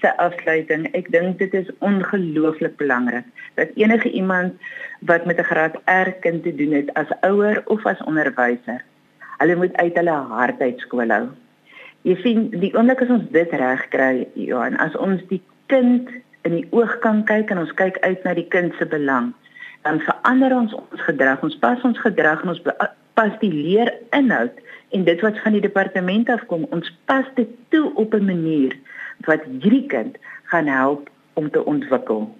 se 0.00 0.10
afsluiting. 0.16 0.86
Ek 0.94 1.10
dink 1.12 1.38
dit 1.38 1.54
is 1.54 1.70
ongelooflik 1.78 2.76
belangrik 2.76 3.26
dat 3.58 3.74
enige 3.74 4.10
iemand 4.10 4.54
wat 5.10 5.26
met 5.26 5.38
'n 5.38 5.50
graad 5.50 5.74
R 5.84 6.10
kind 6.20 6.42
te 6.42 6.54
doen 6.54 6.72
het 6.72 6.94
as 6.94 7.10
ouer 7.20 7.62
of 7.66 7.86
as 7.86 8.02
onderwyser 8.06 8.84
Hulle 9.38 9.56
moet 9.56 9.76
uit 9.76 9.94
hulle 9.94 10.10
hart 10.10 10.60
uit 10.60 10.80
skool 10.82 11.12
hou. 11.14 11.26
Jy 12.06 12.14
sien, 12.22 12.46
die 12.50 12.72
oomblik 12.74 13.02
as 13.04 13.12
ons 13.14 13.26
dit 13.34 13.52
reg 13.60 13.84
kry, 13.92 14.26
Johan, 14.34 14.78
as 14.82 14.96
ons 14.98 15.22
die 15.30 15.40
kind 15.70 16.10
in 16.46 16.56
die 16.56 16.66
oog 16.74 16.96
kan 17.04 17.22
kyk 17.28 17.52
en 17.54 17.62
ons 17.62 17.74
kyk 17.78 18.00
uit 18.02 18.24
na 18.26 18.34
die 18.34 18.48
kind 18.50 18.74
se 18.78 18.86
belang, 18.90 19.30
dan 19.86 20.00
verander 20.02 20.54
ons 20.56 20.74
ons 20.74 21.04
gedrag. 21.06 21.42
Ons 21.46 21.58
pas 21.62 21.86
ons 21.86 22.02
gedrag 22.02 22.42
en 22.42 22.54
ons 22.54 22.62
pas 23.18 23.38
die 23.42 23.52
leerinhoud 23.54 24.58
en 24.90 25.04
dit 25.04 25.20
wat 25.20 25.38
van 25.38 25.52
die 25.52 25.60
departement 25.60 26.28
af 26.28 26.46
kom, 26.46 26.66
ons 26.70 26.98
pas 27.04 27.24
dit 27.34 27.48
toe 27.68 27.94
op 27.94 28.14
'n 28.14 28.24
manier 28.24 28.76
wat 29.26 29.40
hierdie 29.60 29.86
kind 29.86 30.16
gaan 30.42 30.66
help 30.66 31.10
om 31.32 31.50
te 31.50 31.64
ontwikkel. 31.64 32.36